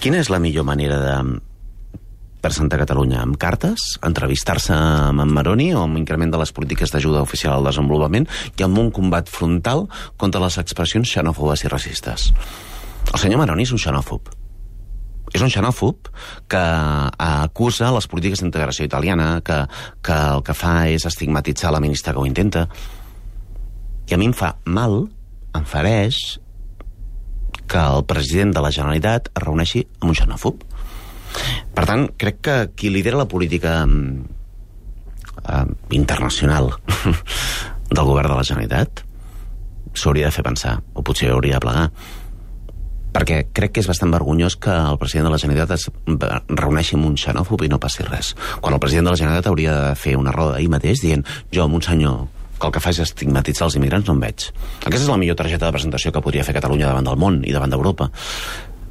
Quina 0.00 0.22
és 0.22 0.30
la 0.30 0.40
millor 0.42 0.66
manera 0.68 0.98
de, 1.02 1.16
per 2.40 2.52
Santa 2.54 2.78
Catalunya? 2.80 3.20
Amb 3.24 3.38
cartes? 3.40 3.98
Entrevistar-se 4.06 4.74
amb 4.74 5.24
en 5.24 5.32
Maroni 5.34 5.70
o 5.74 5.82
amb 5.84 5.98
increment 6.00 6.32
de 6.32 6.40
les 6.40 6.52
polítiques 6.54 6.92
d'ajuda 6.94 7.22
oficial 7.24 7.58
al 7.58 7.68
desenvolupament 7.68 8.28
i 8.58 8.66
amb 8.66 8.78
un 8.78 8.90
combat 8.94 9.28
frontal 9.28 9.86
contra 10.16 10.42
les 10.44 10.58
expressions 10.62 11.10
xenòfobes 11.10 11.64
i 11.64 11.72
racistes? 11.72 12.32
El 13.12 13.20
senyor 13.20 13.42
Maroni 13.42 13.66
és 13.66 13.72
un 13.74 13.82
xenòfob. 13.82 14.30
És 15.34 15.44
un 15.44 15.52
xenòfob 15.52 16.08
que 16.48 16.64
acusa 17.20 17.92
les 17.92 18.08
polítiques 18.08 18.40
d'integració 18.40 18.86
italiana, 18.88 19.42
que, 19.44 19.60
que 20.04 20.16
el 20.34 20.44
que 20.44 20.56
fa 20.56 20.74
és 20.88 21.04
estigmatitzar 21.08 21.72
la 21.74 21.82
ministra 21.84 22.14
que 22.14 22.22
ho 22.22 22.28
intenta. 22.28 22.66
I 24.08 24.16
a 24.16 24.20
mi 24.20 24.30
em 24.30 24.36
fa 24.36 24.54
mal, 24.64 25.02
em 25.56 25.66
fareix, 25.68 26.38
que 27.68 27.80
el 27.80 28.06
president 28.08 28.54
de 28.56 28.64
la 28.64 28.72
Generalitat 28.72 29.28
es 29.34 29.44
reuneixi 29.44 29.84
amb 30.00 30.10
un 30.14 30.16
xenòfob. 30.16 30.64
Per 31.74 31.84
tant, 31.86 32.08
crec 32.20 32.40
que 32.44 32.56
qui 32.74 32.92
lidera 32.92 33.20
la 33.20 33.28
política 33.30 33.82
eh, 33.84 35.66
internacional 35.90 36.72
del 37.96 38.04
govern 38.04 38.32
de 38.32 38.38
la 38.38 38.46
Generalitat 38.46 39.04
s'hauria 39.98 40.28
de 40.28 40.34
fer 40.34 40.44
pensar, 40.46 40.78
o 40.94 41.02
potser 41.02 41.32
hauria 41.32 41.58
de 41.58 41.64
plegar 41.64 41.86
perquè 43.18 43.38
crec 43.56 43.72
que 43.74 43.82
és 43.82 43.88
bastant 43.88 44.12
vergonyós 44.12 44.58
que 44.60 44.70
el 44.70 44.98
president 45.00 45.28
de 45.28 45.32
la 45.32 45.40
Generalitat 45.40 45.74
es 45.78 45.86
reuneixi 46.60 46.96
amb 46.98 47.08
un 47.08 47.16
xenòfob 47.18 47.64
i 47.64 47.70
no 47.72 47.80
passi 47.82 48.04
res. 48.06 48.34
Quan 48.60 48.76
el 48.76 48.82
president 48.82 49.08
de 49.08 49.14
la 49.14 49.20
Generalitat 49.20 49.48
hauria 49.50 49.76
de 49.88 49.94
fer 49.98 50.16
una 50.18 50.34
roda 50.34 50.58
ahir 50.58 50.68
mateix 50.70 51.02
dient 51.02 51.24
jo 51.54 51.64
amb 51.64 51.78
un 51.78 51.82
senyor 51.82 52.26
que 52.58 52.66
el 52.66 52.74
que 52.74 52.82
fa 52.82 52.90
és 52.90 53.00
estigmatitzar 53.04 53.68
els 53.68 53.76
immigrants 53.78 54.08
no 54.08 54.16
en 54.16 54.22
veig. 54.22 54.48
Aquesta 54.82 55.04
és 55.04 55.10
la 55.10 55.18
millor 55.20 55.38
targeta 55.38 55.66
de 55.66 55.74
presentació 55.74 56.12
que 56.12 56.22
podria 56.22 56.44
fer 56.46 56.56
Catalunya 56.56 56.90
davant 56.90 57.06
del 57.06 57.20
món 57.20 57.40
i 57.46 57.54
davant 57.54 57.70
d'Europa 57.70 58.10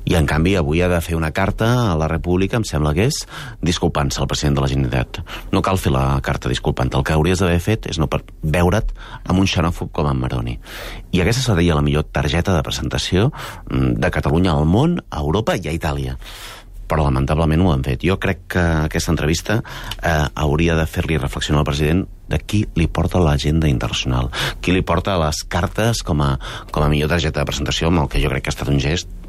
i 0.08 0.16
en 0.16 0.28
canvi 0.30 0.56
avui 0.56 0.80
ha 0.82 0.88
de 0.88 1.00
fer 1.04 1.18
una 1.18 1.34
carta 1.36 1.68
a 1.92 1.96
la 2.00 2.08
República, 2.08 2.56
em 2.56 2.66
sembla 2.68 2.94
que 2.96 3.10
és, 3.10 3.20
disculpant-se 3.60 4.22
al 4.24 4.30
president 4.32 4.56
de 4.56 4.64
la 4.64 4.70
Generalitat. 4.72 5.20
No 5.52 5.62
cal 5.66 5.80
fer 5.82 5.92
la 5.92 6.06
carta 6.24 6.52
disculpant 6.52 6.94
el 6.96 7.04
que 7.04 7.16
hauries 7.18 7.44
d'haver 7.44 7.60
fet 7.64 7.90
és 7.92 8.00
no 8.00 8.08
per 8.08 8.22
veure't 8.42 8.94
amb 9.28 9.42
un 9.42 9.50
xenòfob 9.52 9.92
com 9.92 10.08
en 10.08 10.22
Maroni. 10.22 10.56
I 11.12 11.24
aquesta 11.24 11.50
seria 11.50 11.76
la 11.76 11.84
millor 11.84 12.08
targeta 12.08 12.56
de 12.56 12.64
presentació 12.64 13.34
mm, 13.34 13.98
de 14.00 14.14
Catalunya 14.14 14.56
al 14.56 14.64
món, 14.70 15.02
a 15.12 15.26
Europa 15.26 15.58
i 15.60 15.68
a 15.68 15.76
Itàlia 15.76 16.16
però 16.88 17.04
lamentablement 17.04 17.60
ho 17.66 17.74
han 17.74 17.82
fet. 17.84 18.00
Jo 18.08 18.16
crec 18.16 18.46
que 18.54 18.62
aquesta 18.86 19.12
entrevista 19.12 19.58
eh, 19.60 20.24
hauria 20.40 20.78
de 20.80 20.86
fer-li 20.88 21.20
reflexionar 21.20 21.60
al 21.60 21.68
president 21.68 22.06
de 22.32 22.40
qui 22.40 22.62
li 22.80 22.88
porta 22.88 23.20
l'agenda 23.20 23.68
internacional, 23.68 24.32
qui 24.64 24.72
li 24.72 24.86
porta 24.88 25.20
les 25.20 25.44
cartes 25.52 26.00
com 26.00 26.24
a, 26.24 26.38
com 26.72 26.88
a 26.88 26.88
millor 26.88 27.12
targeta 27.12 27.42
de 27.42 27.50
presentació, 27.52 27.92
amb 27.92 28.06
el 28.06 28.12
que 28.14 28.24
jo 28.24 28.32
crec 28.32 28.48
que 28.48 28.54
ha 28.54 28.56
estat 28.56 28.72
un 28.72 28.80
gest 28.80 29.27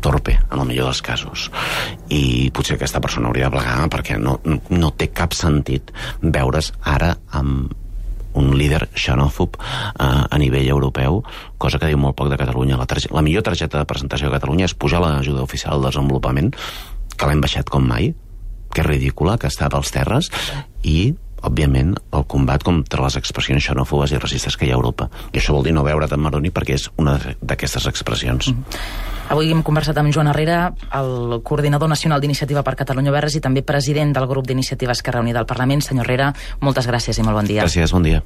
torpe, 0.00 0.38
en 0.50 0.58
el 0.58 0.66
millor 0.68 0.90
dels 0.90 1.02
casos. 1.04 1.50
I 2.08 2.50
potser 2.54 2.76
aquesta 2.76 3.02
persona 3.04 3.28
hauria 3.30 3.48
de 3.50 3.56
plegar 3.56 3.90
perquè 3.92 4.18
no, 4.20 4.38
no 4.44 4.90
té 4.96 5.10
cap 5.14 5.36
sentit 5.36 5.92
veure's 6.22 6.72
ara 6.82 7.14
amb 7.36 7.76
un 8.40 8.52
líder 8.54 8.84
xenòfob 8.94 9.56
eh, 9.58 10.04
a 10.04 10.38
nivell 10.38 10.68
europeu, 10.70 11.22
cosa 11.58 11.78
que 11.78 11.90
diu 11.90 11.98
molt 11.98 12.16
poc 12.18 12.30
de 12.30 12.38
Catalunya. 12.38 12.78
La, 12.78 12.86
la 12.86 13.24
millor 13.26 13.42
targeta 13.46 13.80
de 13.80 13.88
presentació 13.90 14.28
de 14.28 14.36
Catalunya 14.38 14.68
és 14.68 14.76
pujar 14.76 15.02
l'ajuda 15.02 15.42
oficial 15.42 15.78
al 15.78 15.88
desenvolupament, 15.88 16.52
que 17.16 17.28
l'hem 17.28 17.42
baixat 17.42 17.70
com 17.70 17.86
mai, 17.86 18.12
que 18.70 18.84
és 18.84 18.86
ridícula, 18.86 19.36
que 19.38 19.50
està 19.50 19.68
pels 19.72 19.90
terres, 19.90 20.30
i 20.86 21.12
òbviament, 21.42 21.94
el 22.12 22.26
combat 22.26 22.62
contra 22.66 23.04
les 23.04 23.16
expressions 23.20 23.64
xenòfobes 23.64 24.12
i 24.12 24.18
racistes 24.18 24.56
que 24.56 24.66
hi 24.66 24.72
ha 24.72 24.76
a 24.76 24.80
Europa. 24.80 25.10
I 25.32 25.38
això 25.38 25.54
vol 25.56 25.64
dir 25.64 25.74
no 25.76 25.84
veure't 25.86 26.12
amb 26.12 26.26
Maroni 26.28 26.50
perquè 26.50 26.74
és 26.74 26.90
una 26.96 27.18
d'aquestes 27.40 27.86
expressions. 27.86 28.48
Mm 28.48 28.54
-hmm. 28.54 29.18
Avui 29.30 29.52
hem 29.54 29.62
conversat 29.62 29.96
amb 30.00 30.10
Joan 30.10 30.26
Herrera, 30.26 30.72
el 30.98 31.40
coordinador 31.46 31.88
nacional 31.88 32.20
d'Iniciativa 32.20 32.64
per 32.66 32.74
Catalunya 32.74 33.12
Verdes 33.14 33.36
i 33.36 33.40
també 33.40 33.62
president 33.62 34.12
del 34.12 34.26
grup 34.26 34.48
d'Iniciativa 34.48 34.90
Esquerra 34.90 35.20
Unida 35.20 35.38
del 35.38 35.46
Parlament. 35.46 35.82
Senyor 35.86 36.04
Herrera, 36.04 36.34
moltes 36.58 36.88
gràcies 36.88 37.16
i 37.16 37.22
molt 37.22 37.36
bon 37.36 37.46
dia. 37.46 37.62
Gràcies, 37.62 37.92
bon 37.92 38.02
dia. 38.02 38.24